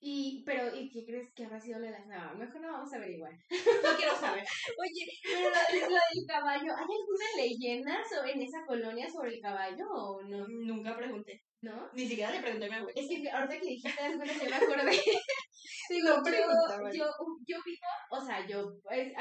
[0.07, 2.97] Y, pero, ¿y qué crees que habrá sido lo de las Mejor no vamos a
[2.97, 3.31] averiguar.
[3.83, 4.43] No quiero saber.
[4.77, 9.41] Oye, pero lo, lo del caballo, ¿hay alguna leyenda sobre, en esa colonia sobre el
[9.41, 10.45] caballo o no?
[10.47, 11.41] Nunca pregunté.
[11.61, 11.89] ¿No?
[11.93, 13.01] Ni siquiera le pregunté a mi abuelita.
[13.01, 14.91] Es que ahorita que dijiste las cosas yo me acordé.
[15.89, 17.05] Digo, No yo, yo,
[17.47, 19.11] yo vivo, o sea, yo, es,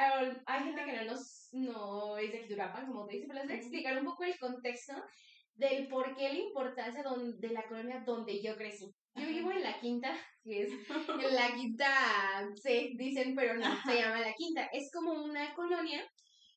[0.47, 3.57] hay gente que no nos, no es de Quiturapan, como te dice, pero les voy
[3.57, 4.93] a explicar un poco el contexto
[5.55, 8.95] del por qué la importancia don- de la colonia donde yo crecí.
[9.15, 10.15] Yo vivo en la quinta,
[10.45, 10.71] que es
[11.33, 14.69] la quinta C, dicen, pero no, se llama la quinta.
[14.73, 16.05] Es como una colonia,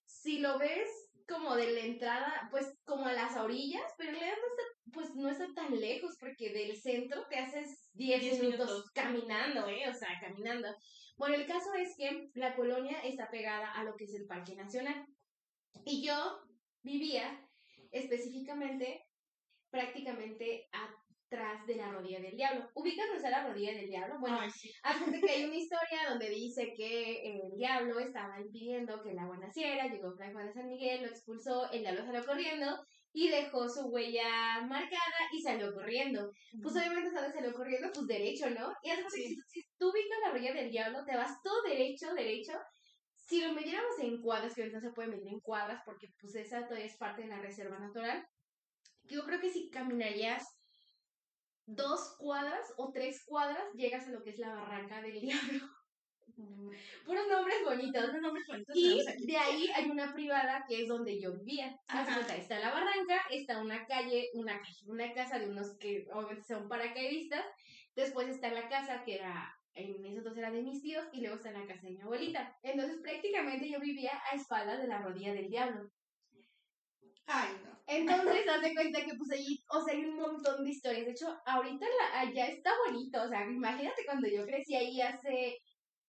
[0.05, 0.89] si lo ves
[1.27, 5.15] como de la entrada, pues como a las orillas, pero en realidad no está, pues
[5.15, 8.91] no está tan lejos, porque del centro te haces 10 10 minutos, minutos.
[8.93, 9.89] caminando, ¿eh?
[9.89, 10.69] O sea, caminando.
[11.17, 14.55] Bueno, el caso es que la colonia está pegada a lo que es el Parque
[14.55, 15.05] Nacional.
[15.85, 16.39] Y yo
[16.81, 17.45] vivía
[17.91, 19.03] específicamente,
[19.69, 20.67] prácticamente
[21.27, 22.69] atrás de la rodilla del diablo.
[22.73, 24.15] ¿Ubicas dónde está la rodilla del diablo?
[24.19, 24.71] Bueno, Ay, sí.
[25.21, 29.87] Que hay una historia donde dice que el diablo estaba impidiendo que el agua naciera,
[29.87, 32.79] llegó Fray Juan de San Miguel, lo expulsó, el diablo salió corriendo
[33.13, 36.31] y dejó su huella marcada y salió corriendo.
[36.61, 37.33] Pues obviamente ¿sabes?
[37.33, 38.71] salió corriendo, pues derecho, ¿no?
[38.83, 39.35] Y cuenta Sí.
[39.47, 42.53] si, tú ubicas la orilla del diablo, te vas todo derecho, derecho.
[43.15, 46.35] Si lo midiéramos en cuadras, que ahorita no se puede medir en cuadras porque pues
[46.35, 48.25] esa todavía es parte de la reserva natural,
[49.03, 50.56] yo creo que si caminarías
[51.67, 55.69] dos cuadras o tres cuadras, llegas a lo que es la barranca del diablo.
[57.05, 58.03] Puros nombres bonitos.
[58.03, 61.79] Otros nombres bonitos Y de ahí hay una privada que es donde yo vivía.
[62.37, 66.69] Está la barranca, está una calle, una calle, una casa de unos que obviamente son
[66.69, 67.43] paracaidistas.
[67.95, 71.37] Después está la casa que era, en esos dos era de mis tíos, y luego
[71.37, 72.55] está la casa de mi abuelita.
[72.61, 75.89] Entonces prácticamente yo vivía a espaldas de la rodilla del diablo.
[77.27, 77.77] Ay, no.
[77.85, 81.05] Entonces, haz de cuenta que pues allí, o sea, hay un montón de historias.
[81.05, 83.21] De hecho, ahorita la, allá está bonito.
[83.21, 85.57] O sea, imagínate cuando yo crecí ahí hace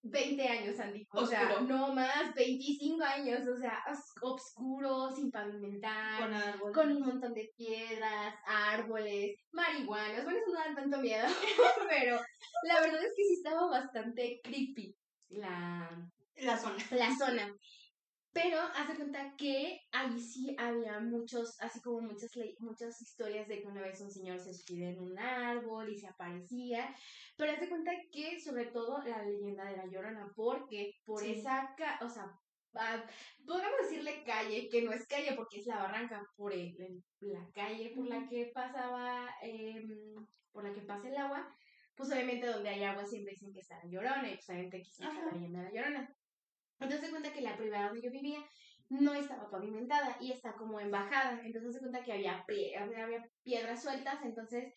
[0.03, 1.07] 20 años, Andy.
[1.13, 3.41] O sea, no más, 25 años.
[3.49, 6.73] O sea, os- oscuro, sin pavimentar, Con árbol.
[6.73, 10.25] con un montón de piedras, árboles, marihuanas.
[10.25, 11.27] Bueno, eso no dan tanto miedo,
[11.89, 12.21] pero
[12.65, 14.95] la verdad es que sí estaba bastante creepy
[15.31, 15.91] la,
[16.37, 16.77] La zona.
[16.93, 17.55] la zona.
[18.41, 22.31] Pero haz de cuenta que ahí sí había muchos, así como muchas
[22.61, 26.07] muchas historias de que una vez un señor se subía en un árbol y se
[26.07, 26.95] aparecía.
[27.37, 31.33] Pero haz de cuenta que sobre todo la leyenda de la llorona, porque por Sí.
[31.33, 32.39] esa, o sea,
[33.45, 37.51] podemos decirle calle, que no es calle porque es la barranca, por el- el- la
[37.53, 40.15] calle por la que pasaba, em,
[40.53, 41.53] por la que pasa el agua,
[41.97, 44.91] pues obviamente donde hay agua siempre dicen que está la llorona, y pues obviamente aquí
[44.91, 46.18] está la leyenda de la llorona.
[46.81, 48.45] Entonces se cuenta que la privada donde yo vivía
[48.91, 51.41] no estaba pavimentada y está como en bajada.
[51.45, 52.45] Entonces se cuenta que había,
[52.79, 54.19] había piedras sueltas.
[54.25, 54.73] Entonces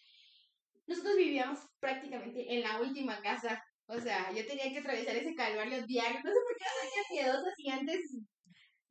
[0.88, 3.64] nosotros vivíamos prácticamente en la última casa.
[3.86, 6.20] O sea, yo tenía que atravesar ese calvario diario.
[6.24, 8.18] No sé por qué no tenía piedosas y antes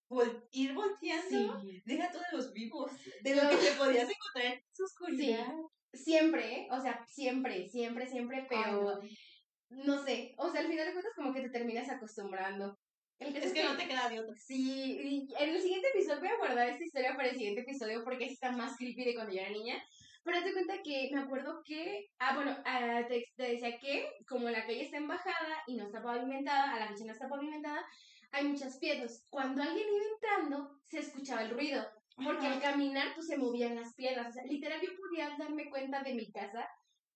[0.09, 1.61] Vol- ir volteando.
[1.61, 1.81] Sí.
[1.85, 2.91] Deja de los vivos.
[3.21, 5.53] De lo que te podías encontrar en oscuridad.
[5.93, 6.67] Siempre, ¿eh?
[6.71, 9.01] o sea, siempre, siempre, siempre, pero Ay, no
[10.03, 12.77] sé, o sea, al final de cuentas como que te terminas acostumbrando.
[13.19, 13.35] El no.
[13.35, 14.35] caso Es que no te queda de otra.
[14.35, 18.03] Sí, y en el siguiente episodio voy a guardar esta historia para el siguiente episodio
[18.03, 19.83] porque está más creepy de cuando yo era niña.
[20.23, 24.49] Pero te cuenta que me acuerdo que, ah, bueno, ah, te, te decía que como
[24.49, 27.85] la calle está en bajada y no está pavimentada, a la fecha no está pavimentada,
[28.31, 29.25] hay muchas piedras.
[29.29, 31.85] Cuando alguien iba entrando, se escuchaba el ruido.
[32.23, 34.27] Porque al caminar, pues se movían las piedras.
[34.27, 36.67] O sea, literal, yo podía darme cuenta de mi casa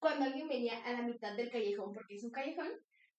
[0.04, 2.70] cuando alguien venía a la mitad del callejón, porque es un callejón,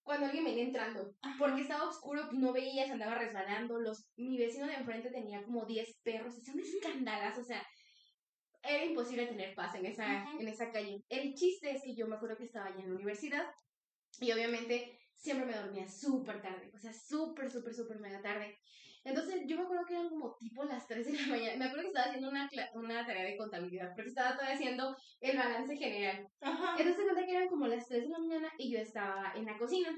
[0.03, 1.15] cuando alguien venía entrando.
[1.39, 3.81] Porque estaba oscuro, pues, no veías, andaba resbalando.
[3.81, 7.67] Los, mi vecino de enfrente tenía como 10 perros, es un escándalo, o sea,
[8.63, 10.37] era imposible tener paz en esa, Ajá.
[10.39, 11.03] en esa calle.
[11.09, 13.47] El chiste es que yo me acuerdo que estaba allá en la universidad
[14.21, 18.59] y obviamente siempre me dormía súper tarde, o sea, súper, súper, súper mega tarde.
[19.05, 21.57] Entonces yo me acuerdo que eran como tipo las 3 de la mañana.
[21.59, 25.37] Me acuerdo que estaba haciendo una, una tarea de contabilidad, porque estaba todavía haciendo el
[25.37, 26.27] balance general.
[26.41, 26.77] Ajá.
[26.79, 29.59] Entonces cuenta que eran como las 3 de la mañana y yo estaba en la
[29.59, 29.95] cocina.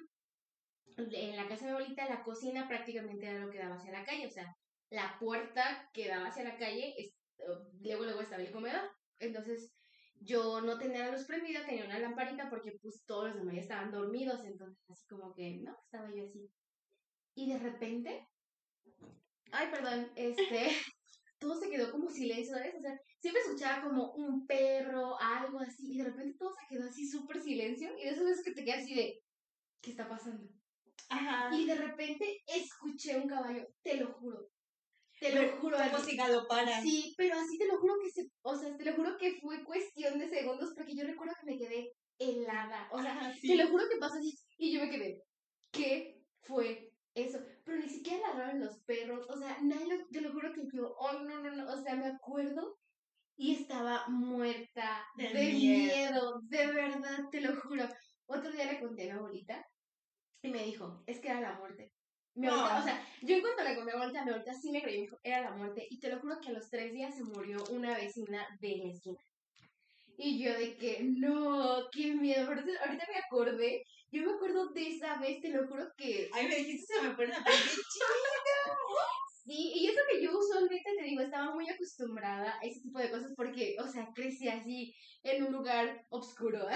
[0.97, 4.05] En la casa de mi abuelita, la cocina prácticamente era lo que daba hacia la
[4.05, 4.27] calle.
[4.27, 4.53] O sea,
[4.91, 7.45] la puerta que daba hacia la calle, es, eh,
[7.81, 8.91] luego, luego estaba el comedor.
[9.19, 9.73] Entonces
[10.21, 13.61] yo no tenía la luz prendida, tenía una lamparita porque pues todos los demás ya
[13.61, 14.45] estaban dormidos.
[14.45, 16.51] Entonces así como que, no, estaba yo así.
[17.35, 18.27] y de repente,
[19.53, 20.69] ay, perdón, este,
[21.39, 22.75] todo se quedó como silencio, ¿sabes?
[22.75, 26.89] O sea, siempre escuchaba como un perro, algo así, y de repente todo se quedó
[26.89, 29.21] así súper silencio, y de esas veces que te quedas así de,
[29.81, 30.49] ¿qué está pasando?
[31.09, 31.55] Ajá.
[31.55, 34.49] Y de repente escuché un caballo, te lo juro.
[35.21, 35.77] Te lo Pero juro.
[35.79, 36.83] Como si galoparan.
[36.83, 39.65] Sí, pero así te lo juro que se, o sea, te lo juro que fue
[39.65, 42.89] cuestión de segundos porque yo recuerdo que me quedé helada.
[42.93, 43.49] O sea, Ajá, sí.
[43.49, 45.23] te lo juro que pasó así y yo me quedé,
[45.71, 47.39] ¿qué fue eso?
[47.67, 50.95] Pero ni siquiera ladraron los perros, o sea, nadie lo, te lo juro que yo,
[50.99, 52.79] oh, no, no, no, o sea, me acuerdo
[53.37, 55.53] y estaba muerta De de, miedo.
[55.53, 57.85] miedo, de verdad, te lo juro.
[58.27, 59.67] Otro día le conté a mi abuelita
[60.43, 61.93] y me dijo, es que era la muerte.
[62.35, 62.81] Mi abuelita, No.
[62.81, 64.99] o sea, yo en cuanto le conté a mi abuelita, mi abuelita sí me creyó,
[65.01, 65.87] me dijo, era la muerte.
[65.91, 68.91] Y te lo juro que a los tres días se murió una vecina de la
[68.93, 69.19] esquina.
[70.19, 72.47] Y yo de que, no, qué miedo.
[72.49, 76.29] Pero ahorita- me acordé, yo me acuerdo de esa vez, te lo juro que...
[76.33, 77.57] Ay, me dijiste, se me pone la piel
[79.45, 83.11] Sí, y eso que yo usualmente te digo, estaba muy acostumbrada a ese tipo de
[83.13, 86.67] cosas porque, o sea, crecí así en un lugar oscuro.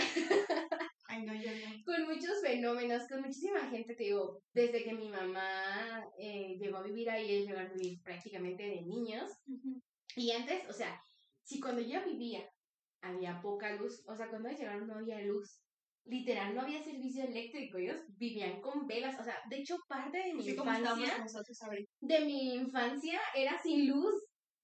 [1.08, 1.84] Ay, no, yo no.
[1.84, 6.84] con muchos fenómenos, con muchísima gente, te digo, desde que mi mamá eh, llegó a
[6.84, 9.28] vivir ahí, ellos llegaron a vivir prácticamente de niños.
[10.14, 11.02] Y antes, o sea,
[11.42, 12.48] si cuando yo vivía
[13.02, 15.62] había poca luz, o sea, cuando llegaron no había luz.
[16.04, 20.32] Literal, no había servicio eléctrico, ellos vivían con velas, o sea, de hecho parte de
[20.32, 21.26] mi infancia,
[22.00, 24.14] de mi infancia era sin luz,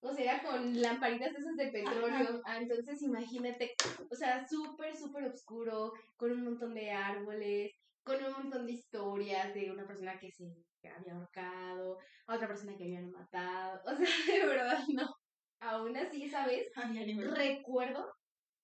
[0.00, 3.74] o sea, era con lamparitas esas de petróleo, ah, entonces imagínate,
[4.10, 7.72] o sea, súper, súper oscuro, con un montón de árboles,
[8.02, 10.44] con un montón de historias de una persona que se
[10.88, 13.98] había ahorcado, a otra persona que habían matado, o sea,
[14.40, 15.14] de verdad no.
[15.60, 18.06] Aún así, esa vez, Ay, recuerdo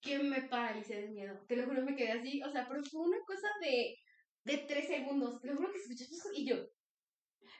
[0.03, 1.41] que me paralicé de miedo.
[1.47, 2.43] Te lo juro, me quedé así.
[2.43, 3.97] O sea, pero fue una cosa de,
[4.45, 5.41] de tres segundos.
[5.41, 6.57] Te lo juro que escuché y yo.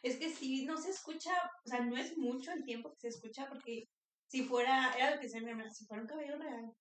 [0.03, 1.33] Es que sí, no se escucha,
[1.65, 3.89] o sea, no es mucho el tiempo que se escucha porque
[4.27, 6.73] si fuera, era lo que decía mi hermana, si fuera un cabello real,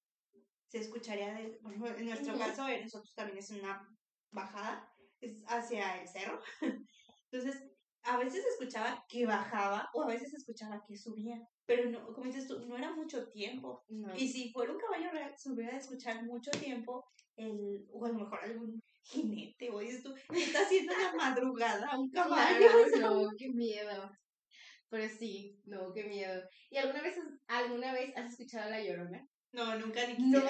[0.69, 3.87] se escucharía, de, por ejemplo, en nuestro caso, eh, nosotros también es una
[4.31, 6.41] bajada, es hacia el cerro.
[7.31, 7.63] Entonces,
[8.03, 12.05] a veces se escuchaba que bajaba o a veces se escuchaba que subía, pero no,
[12.13, 13.83] como dices tú, no era mucho tiempo.
[13.89, 14.15] No.
[14.15, 17.05] Y si fuera un caballo real, se hubiera de escuchar mucho tiempo,
[17.35, 21.13] el, o a lo mejor algún jinete, o dices tú, ¿qué está haciendo en la
[21.13, 22.57] madrugada un caballo?
[22.57, 22.85] Claro,
[23.25, 24.11] no, qué miedo.
[24.89, 26.43] Pero sí, no, qué miedo.
[26.69, 29.25] ¿Y alguna vez, has- alguna vez has escuchado La Llorona?
[29.53, 30.41] No, nunca ni No.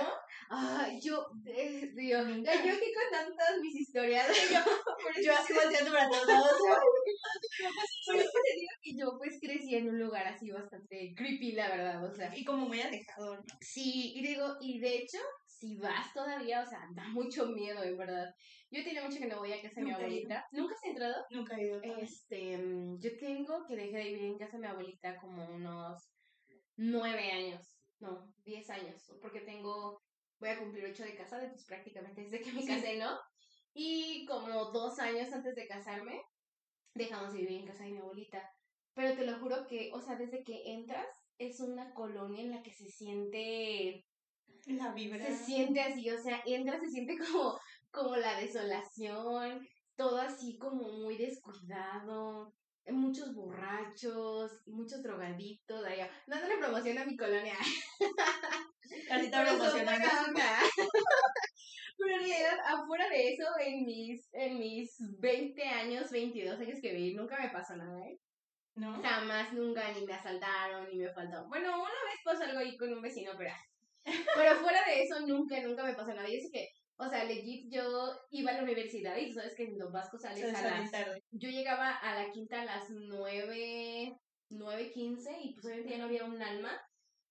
[0.53, 4.27] Ay, yo, eh, Dios, yo aquí contando todas mis historias.
[5.25, 6.51] Yo así volteando para todos lados.
[8.05, 11.69] Por eso te digo que yo pues crecí en un lugar así bastante creepy, la
[11.69, 12.35] verdad, o sea.
[12.35, 13.43] Y como muy alejado, ¿no?
[13.61, 17.97] Sí, y digo, y de hecho, si vas todavía, o sea, da mucho miedo, en
[17.97, 18.33] verdad.
[18.69, 20.45] Yo tenía mucho que no voy a casa de mi abuelita.
[20.51, 21.25] ¿Nunca has entrado?
[21.29, 21.81] Nunca he ido.
[21.83, 22.59] Este,
[22.99, 26.11] yo tengo que dejé de vivir en casa de mi abuelita como unos
[26.77, 27.61] nueve años,
[27.99, 30.01] no, diez años, porque tengo,
[30.41, 33.17] voy a cumplir ocho de casada, pues prácticamente desde que me casé, ¿no?
[33.73, 36.21] Y como dos años antes de casarme,
[36.95, 38.43] dejamos de vivir en casa de mi abuelita.
[38.93, 42.63] Pero te lo juro que, o sea, desde que entras, es una colonia en la
[42.63, 44.03] que se siente
[44.65, 45.25] La vibra.
[45.25, 47.57] se siente así, o sea, entra, se siente como,
[47.91, 49.65] como la desolación,
[49.95, 52.53] todo así como muy descuidado,
[52.89, 57.55] muchos borrachos, muchos drogadictos, allá, dándole promoción a mi colonia.
[59.07, 60.07] Son promocionando.
[61.97, 66.93] Pero en realidad, afuera de eso, en mis, en mis 20 años, 22 años que
[66.93, 68.17] viví, nunca me pasó nada, ¿eh?
[68.75, 69.01] ¿No?
[69.01, 71.47] Jamás, nunca, ni me asaltaron, ni me faltó.
[71.47, 73.51] Bueno, una vez pasó algo ahí con un vecino, pero.
[74.36, 76.27] Pero fuera de eso, nunca, nunca me pasó nada.
[76.27, 76.69] Y es que,
[77.01, 80.19] o sea, legit, yo iba a la universidad y tú sabes que en Don Vasco
[80.19, 80.91] sales Se a las.
[80.91, 81.23] tarde.
[81.31, 84.15] Yo llegaba a la quinta a las nueve,
[84.49, 86.79] nueve quince y pues obviamente ya no había un alma.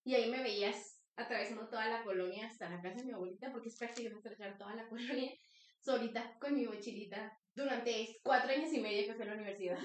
[0.04, 3.68] Y ahí me veías atravesando toda la colonia hasta la casa de mi abuelita, porque
[3.68, 5.32] es prácticamente atravesar toda la colonia
[5.78, 9.78] solita con mi mochilita durante cuatro años y medio que fui a la universidad.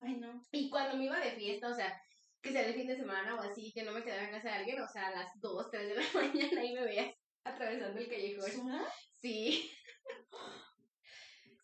[0.00, 0.42] Ay, no.
[0.50, 2.02] Y cuando me iba de fiesta, o sea,
[2.42, 4.54] que sea de fin de semana o así, que no me quedaba en casa de
[4.54, 7.14] alguien, o sea, a las 2, 3 de la mañana ahí me veías
[7.44, 8.50] atravesando el callejón.
[9.20, 9.70] Sí.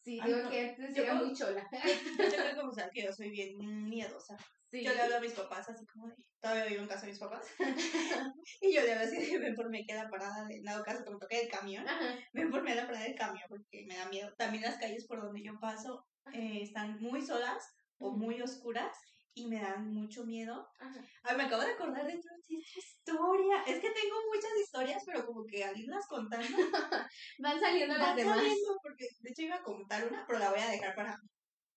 [0.02, 0.50] Sí, digo no.
[0.50, 1.68] que antes Yo era como- muy chola.
[2.18, 3.56] Yo tengo que confesar que yo soy bien
[3.88, 4.36] miedosa.
[4.70, 4.84] Sí.
[4.84, 7.18] Yo le hablo a mis papás así como de, todavía vivo en casa de mis
[7.18, 7.46] papás.
[8.60, 11.10] y yo le hablo así de, ven por mí, queda parada, de, dado caso que
[11.10, 12.16] me toque el camión, Ajá.
[12.32, 14.32] ven por mí a la parada del camión porque me da miedo.
[14.36, 17.64] También las calles por donde yo paso eh, están muy solas
[17.98, 18.96] o muy oscuras
[19.36, 20.66] y me dan mucho miedo.
[20.80, 21.04] Ajá.
[21.22, 23.62] Ay, me acabo de acordar de otra historia.
[23.66, 26.46] Es que tengo muchas historias, pero como que al irlas contando,
[27.38, 28.38] Van saliendo las demás.
[28.38, 31.20] saliendo, porque de hecho iba a contar una, pero la voy a dejar para,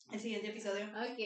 [0.10, 0.86] el siguiente episodio.
[0.86, 1.20] Ok.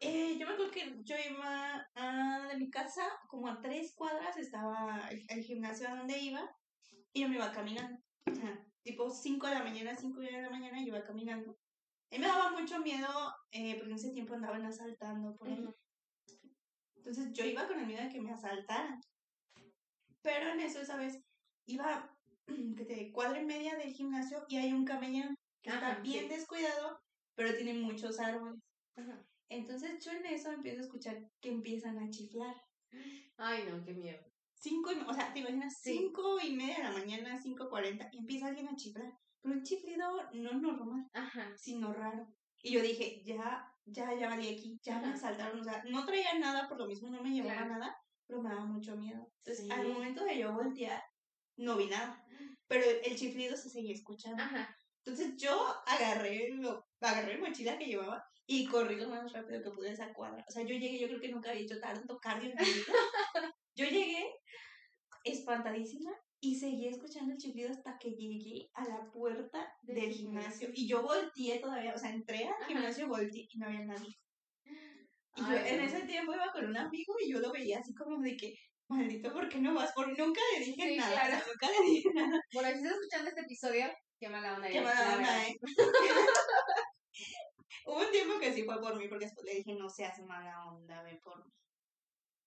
[0.00, 4.36] Eh, yo me acuerdo que yo iba a, de mi casa, como a tres cuadras
[4.38, 6.50] estaba el, el gimnasio a donde iba,
[7.12, 8.02] y yo me iba caminando.
[8.30, 11.58] O sea, tipo 5 de la mañana, 5 de la mañana, yo iba caminando.
[12.12, 13.08] Y me daba mucho miedo,
[13.52, 15.66] eh, porque en ese tiempo andaban asaltando por ahí.
[16.96, 19.00] Entonces yo iba con el miedo de que me asaltaran.
[20.20, 21.18] Pero en eso, esa vez,
[21.66, 22.14] iba
[22.76, 26.34] que te cuadra y media del gimnasio y hay un camellón que está bien sí.
[26.34, 27.00] descuidado,
[27.34, 28.60] pero tiene muchos árboles.
[28.94, 29.24] Ajá.
[29.48, 32.54] Entonces yo en eso empiezo a escuchar que empiezan a chiflar.
[33.38, 34.22] Ay, no, qué miedo.
[34.54, 35.96] Cinco, y- o sea, te imaginas, Sí.
[35.96, 39.18] cinco y media de la mañana, cinco cuarenta, y empieza alguien a chiflar.
[39.42, 41.52] Pero un chiflido no normal, Ajá.
[41.56, 42.26] sino raro.
[42.62, 45.60] Y yo dije, ya, ya, ya valí aquí, ya me asaltaron.
[45.60, 47.70] O sea, no traía nada, por lo mismo no me llevaba Claro.
[47.72, 49.30] nada, pero me daba mucho miedo.
[49.38, 49.70] Entonces, Sí.
[49.72, 51.02] al momento de yo voltear,
[51.56, 52.24] no vi nada.
[52.68, 54.42] Pero el chiflido se seguía escuchando.
[54.42, 54.76] Ajá.
[55.04, 59.70] Entonces yo agarré, lo, agarré mi mochila que llevaba y corrí lo más rápido que
[59.72, 60.44] pude a esa cuadra.
[60.48, 62.92] O sea, yo llegué, yo creo que nunca había hecho tanto cardio en mi vida.
[63.74, 64.30] Yo llegué
[65.24, 66.12] espantadísima
[66.44, 70.66] y seguí escuchando el chiflido hasta que llegué a la puerta Del del gimnasio.
[70.68, 70.70] gimnasio.
[70.74, 72.66] Y yo volteé todavía, o sea, entré al Ajá.
[72.66, 74.12] gimnasio, volteé y no había nadie.
[75.36, 78.20] Y yo en ese tiempo iba con un amigo y yo lo veía así como
[78.20, 78.54] de que,
[78.88, 79.92] maldito, ¿por qué no vas?
[79.94, 81.44] Porque nunca le dije Sí, nada, claro.
[81.46, 82.40] nunca le dije nada.
[82.52, 83.86] Bueno, si estás escuchando este episodio,
[84.18, 85.48] qué mala onda Qué mala la onda.
[85.48, 85.56] ¿eh?
[87.86, 90.64] Hubo un tiempo que sí fue por mí, porque después le dije, no seas mala
[90.66, 91.50] onda, ve por mí.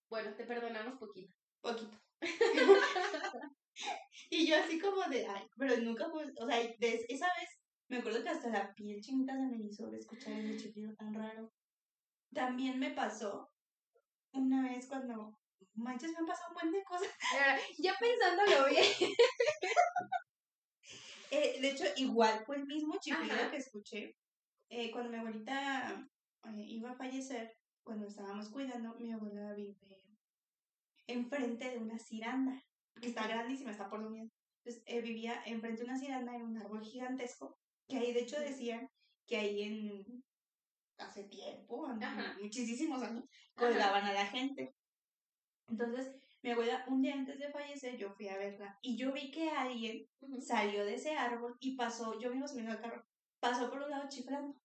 [0.09, 1.33] Bueno, te perdonamos poquito.
[1.61, 1.97] Poquito.
[4.29, 7.49] y yo así como de, ay, pero nunca fue, o sea, de esa vez
[7.87, 11.13] me acuerdo que hasta la piel chinita se me hizo de escuchar ese chiflido tan
[11.13, 11.51] raro.
[12.33, 13.51] También me pasó
[14.33, 15.37] una vez cuando,
[15.75, 17.07] manches, me han pasado un buen de cosas.
[17.79, 18.85] Ya, pensándolo bien.
[21.31, 24.15] Eh, de hecho, igual fue el mismo chiflido que escuché
[24.69, 26.07] eh, cuando mi abuelita
[26.43, 29.75] eh, iba a fallecer, cuando estábamos cuidando, mi abuela vive
[31.07, 32.63] enfrente de una ciranda,
[33.01, 34.31] que está grandísima, está por lo mismo.
[34.63, 38.39] Entonces, eh, vivía enfrente de una ciranda en un árbol gigantesco, que ahí de hecho
[38.39, 38.89] decían
[39.27, 40.23] que ahí en
[40.97, 42.37] hace tiempo, Ajá.
[42.41, 43.25] muchísimos años,
[43.55, 44.73] colgaban a la gente.
[45.67, 49.29] Entonces, mi abuela, un día antes de fallecer, yo fui a verla y yo vi
[49.31, 50.07] que alguien
[50.39, 53.05] salió de ese árbol y pasó, yo mismo subiendo al carro,
[53.39, 54.55] pasó por un lado chiflando.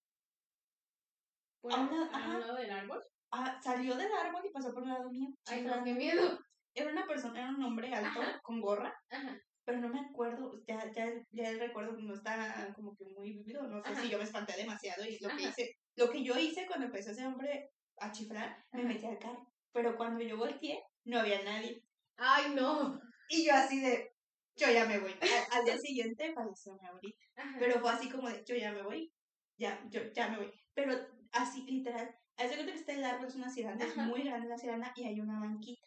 [1.61, 2.39] Por A un a lado- un ajá.
[2.39, 3.03] lado del árbol.
[3.33, 5.29] Ah, salió del árbol y pasó por un lado mío.
[5.47, 5.85] Ay, no, chiflando.
[5.85, 6.39] qué miedo.
[6.75, 8.41] Era una persona, era un hombre alto, Ajá.
[8.43, 9.39] con gorra, Ajá.
[9.65, 13.63] pero no me acuerdo, ya, ya, ya el recuerdo no está como que muy vivido,
[13.69, 14.03] no sé Ajá.
[14.03, 17.11] si yo me espanté demasiado y lo que hice, lo que yo hice cuando empezó
[17.11, 21.83] ese hombre a chiflar, me metí al carro, pero cuando yo volteé, no había nadie.
[22.17, 23.01] Ay, no.
[23.29, 24.13] Y yo así de,
[24.57, 25.13] yo ya me voy.
[25.21, 27.25] Al, al día siguiente falleció mi abuelita.
[27.59, 29.13] Pero fue así como de, yo ya me voy,
[29.57, 30.53] ya, yo ya me voy.
[30.75, 30.95] Pero
[31.33, 34.49] así, literal, haz de cuenta que está el árbol, es una ciranda, es muy grande
[34.49, 35.87] la ciranda y hay una banquita.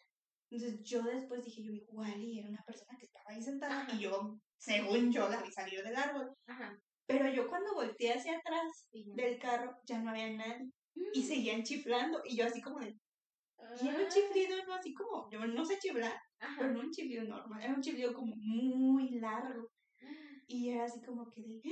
[0.54, 3.92] Entonces yo después dije, yo igual y era una persona que estaba ahí sentada Ajá.
[3.92, 6.32] y yo, según yo, la vi salir del árbol.
[6.46, 6.78] Ajá.
[7.06, 10.70] Pero yo cuando volteé hacia atrás Sí, del carro, ya no había nadie.
[11.12, 11.26] Y Mm.
[11.26, 15.28] seguían chiflando y yo así como de, y era un Ah, chiflido, no así como,
[15.28, 16.54] yo no sé chiflar, Ajá.
[16.56, 19.68] pero no un chiflido normal, era un chiflido como muy largo.
[20.46, 21.62] Y era así como que de,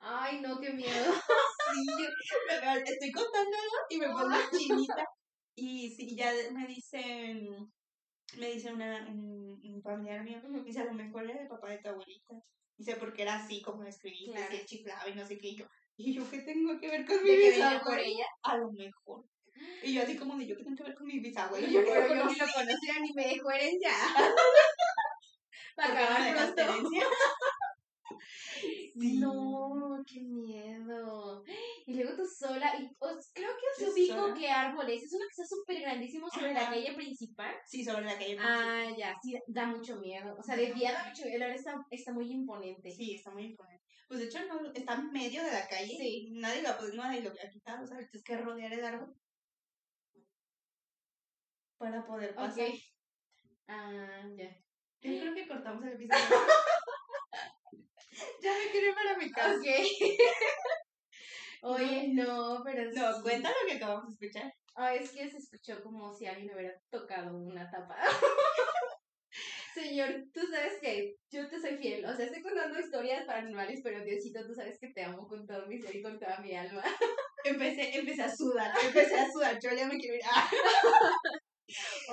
[0.00, 0.88] Ay, no, qué miedo.
[1.70, 2.08] Sí, yo
[2.46, 5.04] me- estoy contándolo y me pongo chinita.
[5.60, 7.72] Y sí, ya me dicen,
[8.36, 10.62] me dice una, un, un familiar mío, Ujú.
[10.62, 12.34] dice, a lo mejor era el papá de tu abuelita.
[12.76, 14.50] Dice, porque era así como escribiste, Claro.
[14.50, 15.48] que chiflaba y no sé qué.
[15.48, 17.30] Y yo, ¿y yo qué tengo que ver con mi
[17.84, 18.26] por ella.
[18.42, 19.24] A lo mejor.
[19.82, 21.66] Y yo así como de, ¿yo qué tengo que ver con mi bisabuelo?
[21.66, 23.90] Yo Pero yo ni lo conocía ni me dejó herencia.
[25.74, 27.10] Para ¿Por qué no me acabar pronto.
[28.98, 29.18] Sí.
[29.18, 31.44] No, qué miedo.
[31.88, 32.74] Y luego tú sola.
[32.78, 35.04] Y, os- creo que os ubico qué árbol es.
[35.04, 37.54] Es uno que está súper grandísimo sobre la calle principal.
[37.64, 38.36] Sí, sobre la calle.
[38.38, 40.36] Ah, ya, sí, da mucho miedo.
[40.38, 41.42] O sea, de día da mucho miedo.
[41.44, 42.90] Ahora está, está muy imponente.
[42.90, 43.82] Sí, está muy imponente.
[44.06, 45.96] Pues de hecho no, está en medio de la calle.
[45.98, 46.28] Sí.
[46.32, 48.10] Nadie lo, pues, nadie lo ha quitado, ¿sabes?
[48.10, 49.16] Tienes que rodear el árbol
[51.78, 52.68] para poder pasar.
[53.66, 54.50] Ah, ya.
[55.00, 56.22] Yo creo que cortamos el episodio.
[58.42, 59.56] ya me quiero ir para mi casa.
[59.56, 59.64] Ok.
[62.24, 63.22] No, pero No, sí.
[63.22, 64.52] cuenta lo que acabamos de escuchar.
[64.74, 67.96] Ay, es que se escuchó como si alguien hubiera tocado una tapa.
[69.74, 72.04] Señor, tú sabes que yo te soy fiel.
[72.04, 75.66] O sea, estoy contando historias paranormales, pero Diosito, tú sabes que te amo con todo
[75.66, 76.82] mi ser y con toda mi alma.
[77.44, 79.58] Empecé, empecé a sudar, empecé a sudar.
[79.62, 80.22] Yo ya me quiero ir.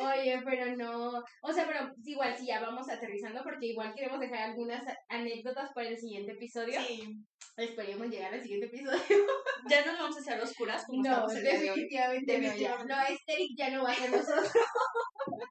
[0.01, 1.23] Oye, pero no.
[1.41, 5.89] O sea, pero igual sí, ya vamos aterrizando porque igual queremos dejar algunas anécdotas para
[5.89, 6.81] el siguiente episodio.
[6.81, 7.25] Sí.
[7.57, 8.99] Esperemos llegar al siguiente episodio.
[9.69, 12.55] Ya no vamos a hacer oscuras como No, definitivamente no.
[12.55, 12.83] Ya.
[12.83, 14.51] No, Esteric ya no va a ser nosotros.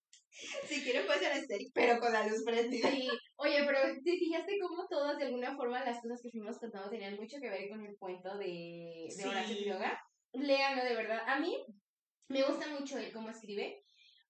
[0.68, 2.90] si quieren puede ser Esteric, pero con la luz prendida.
[2.90, 3.09] Sí.
[3.36, 7.16] Oye, pero ¿te fijaste cómo todas, de alguna forma, las cosas que fuimos contando tenían
[7.16, 9.98] mucho que ver con el cuento de, de Horacio Quiroga?
[10.32, 11.22] Léanlo, de verdad.
[11.26, 11.57] A mí
[12.28, 13.84] me gusta mucho él cómo escribe,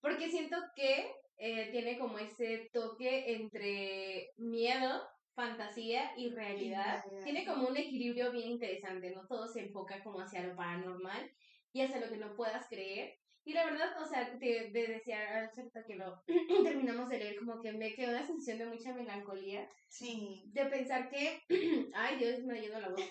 [0.04, 5.02] porque siento que eh, tiene como ese toque entre miedo,
[5.34, 7.02] fantasía y realidad.
[7.24, 9.26] Tiene como un equilibrio bien interesante, ¿no?
[9.26, 11.32] Todo se enfoca como hacia lo paranormal
[11.72, 13.18] y hacia lo que no puedas creer.
[13.46, 15.50] Y la verdad, o sea, de, de desear,
[15.86, 16.22] que lo
[16.64, 19.66] terminamos de leer, como que me quedó una sensación de mucha melancolía.
[19.88, 20.44] Sí.
[20.48, 21.40] De pensar que,
[21.94, 23.00] ay Dios, me ha ido la voz.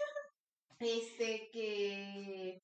[0.79, 2.61] Este, que,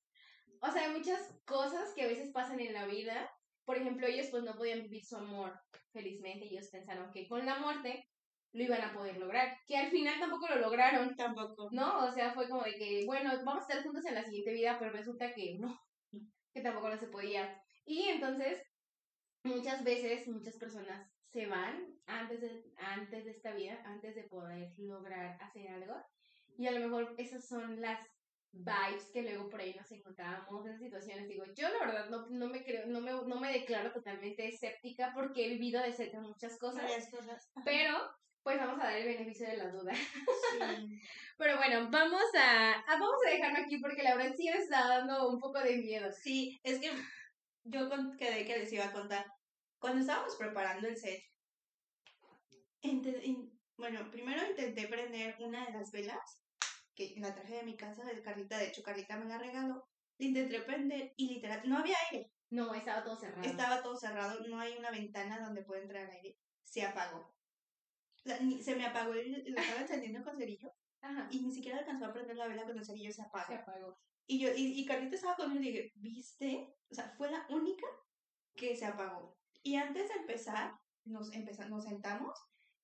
[0.60, 3.30] o sea, hay muchas cosas que a veces pasan en la vida.
[3.70, 5.56] Por ejemplo, ellos pues no podían vivir su amor
[5.92, 6.46] felizmente.
[6.46, 8.04] Ellos pensaron que con la muerte
[8.50, 9.56] lo iban a poder lograr.
[9.64, 11.14] Que al final tampoco lo lograron.
[11.14, 11.68] Tampoco.
[11.70, 12.04] ¿No?
[12.04, 14.76] O sea, fue como de que, bueno, vamos a estar juntos en la siguiente vida,
[14.76, 15.80] pero resulta que no
[16.52, 17.62] que tampoco no se podía.
[17.86, 18.60] Y entonces,
[19.44, 24.72] muchas veces, muchas personas se van antes de, antes de esta vida, antes de poder
[24.78, 25.94] lograr hacer algo.
[26.58, 28.04] Y a lo mejor esas son las
[28.52, 31.28] vibes que luego por ahí nos encontrábamos en situaciones.
[31.28, 35.12] Digo, yo la verdad no, no me creo, no me, no me declaro totalmente escéptica
[35.14, 37.08] porque he vivido de cerca muchas cosas.
[37.10, 37.50] cosas.
[37.64, 37.96] Pero
[38.42, 39.92] pues vamos a dar el beneficio de la duda.
[41.38, 45.28] Pero bueno, vamos a, vamos a dejarlo aquí porque la verdad sí me está dando
[45.28, 46.10] un poco de miedo.
[46.12, 46.90] Sí, es que
[47.64, 47.88] yo
[48.18, 49.26] quedé que les iba a contar.
[49.78, 51.22] Cuando estábamos preparando el set,
[53.76, 56.44] bueno, primero intenté prender una de las velas,
[57.08, 59.88] que la traje de mi casa de Carlita, de hecho Carlita me la regaló,
[60.18, 62.30] la intenté prender y literal, no había aire.
[62.50, 63.42] No, estaba todo cerrado.
[63.42, 66.36] Estaba todo cerrado, no hay una ventana donde pueda entrar aire.
[66.64, 67.18] Se apagó.
[67.18, 70.72] O sea, se me apagó lo estaba encendiendo con cerillo.
[71.00, 71.28] Ajá.
[71.30, 73.46] Y ni siquiera alcanzó a prender la vela con el cerillo se apagó.
[73.46, 73.98] Se apagó.
[74.26, 76.76] Y yo, y, y Carlita estaba conmigo y dije, ¿viste?
[76.90, 77.86] O sea, fue la única
[78.54, 79.38] que se apagó.
[79.62, 82.38] Y antes de empezar, nos, empezamos, nos sentamos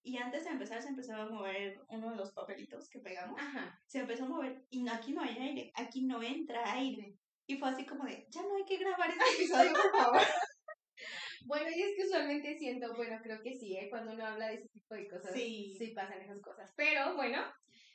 [0.07, 3.41] y antes de empezar se empezaba a mover uno de los papelitos que pegamos.
[3.41, 3.77] Ajá.
[3.87, 7.17] Se empezó a mover y aquí no hay aire, aquí no entra aire.
[7.45, 10.21] Y fue así como de, ya no hay que grabar este episodio, por favor.
[11.45, 13.89] Bueno, y es que usualmente siento, bueno, creo que sí, ¿eh?
[13.89, 15.77] cuando uno habla de ese tipo de cosas, sí.
[15.79, 16.73] sí pasan esas cosas.
[16.75, 17.41] Pero bueno,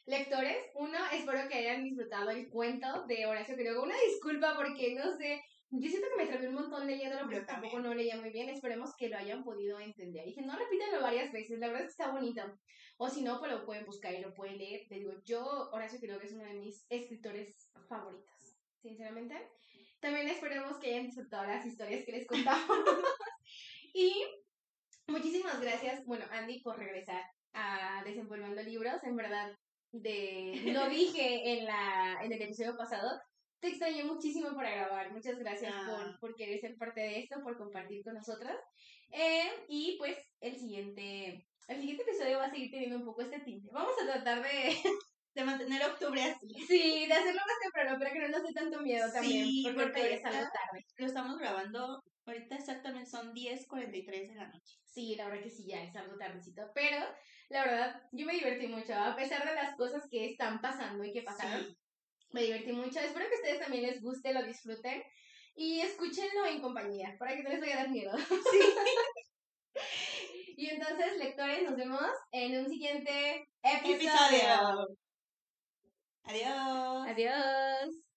[0.05, 3.83] lectores, uno, espero que hayan disfrutado el cuento de Horacio Quiroga.
[3.83, 7.79] Una disculpa porque no sé, yo siento que me trabé un montón leyéndolo, pero tampoco
[7.79, 8.49] no leía muy bien.
[8.49, 10.25] Esperemos que lo hayan podido entender.
[10.25, 12.41] Dije, no repítanlo varias veces, la verdad es que está bonito.
[12.97, 14.85] O si no, pues lo pueden buscar y lo pueden leer.
[14.89, 19.35] Te digo, yo, Horacio Quiroga es uno de mis escritores favoritos, sinceramente.
[20.01, 22.65] También esperemos que hayan disfrutado las historias que les contamos.
[23.93, 24.13] y
[25.07, 29.03] muchísimas gracias, bueno, Andy, por regresar a Desenvolviendo Libros.
[29.03, 29.55] En verdad,
[29.93, 33.21] de lo dije en, la, en el episodio pasado,
[33.61, 35.13] te extrañé muchísimo para grabar.
[35.13, 36.17] Muchas gracias por, ah.
[36.19, 38.57] por querer ser parte de esto, por compartir con nosotras.
[39.11, 43.39] Eh, y pues el siguiente, el siguiente episodio va a seguir teniendo un poco este
[43.39, 43.69] tinte.
[43.71, 44.49] Vamos a tratar de
[45.33, 46.53] de mantener octubre así.
[46.67, 49.45] Sí, de hacerlo más temprano, pero que no nos dé tanto miedo también.
[49.45, 50.85] Sí, porque, es algo tarde.
[50.97, 54.77] Lo estamos grabando, ahorita exactamente son 10.43 de la noche.
[54.85, 56.69] Sí, la verdad que sí, ya es algo tardecito.
[56.75, 56.97] Pero,
[57.49, 61.13] la verdad, yo me divertí mucho, a pesar de las cosas que están pasando y
[61.13, 61.77] que pasaron.
[62.31, 62.99] Me divertí mucho.
[62.99, 65.03] Espero que a ustedes también les guste, lo disfruten.
[65.55, 68.17] Y escúchenlo en compañía, para que no les dar miedo.
[68.17, 68.59] Sí.
[70.57, 74.87] y entonces, lectores, nos vemos en un siguiente episodio.
[76.23, 77.07] Adiós.
[77.07, 78.10] Adiós.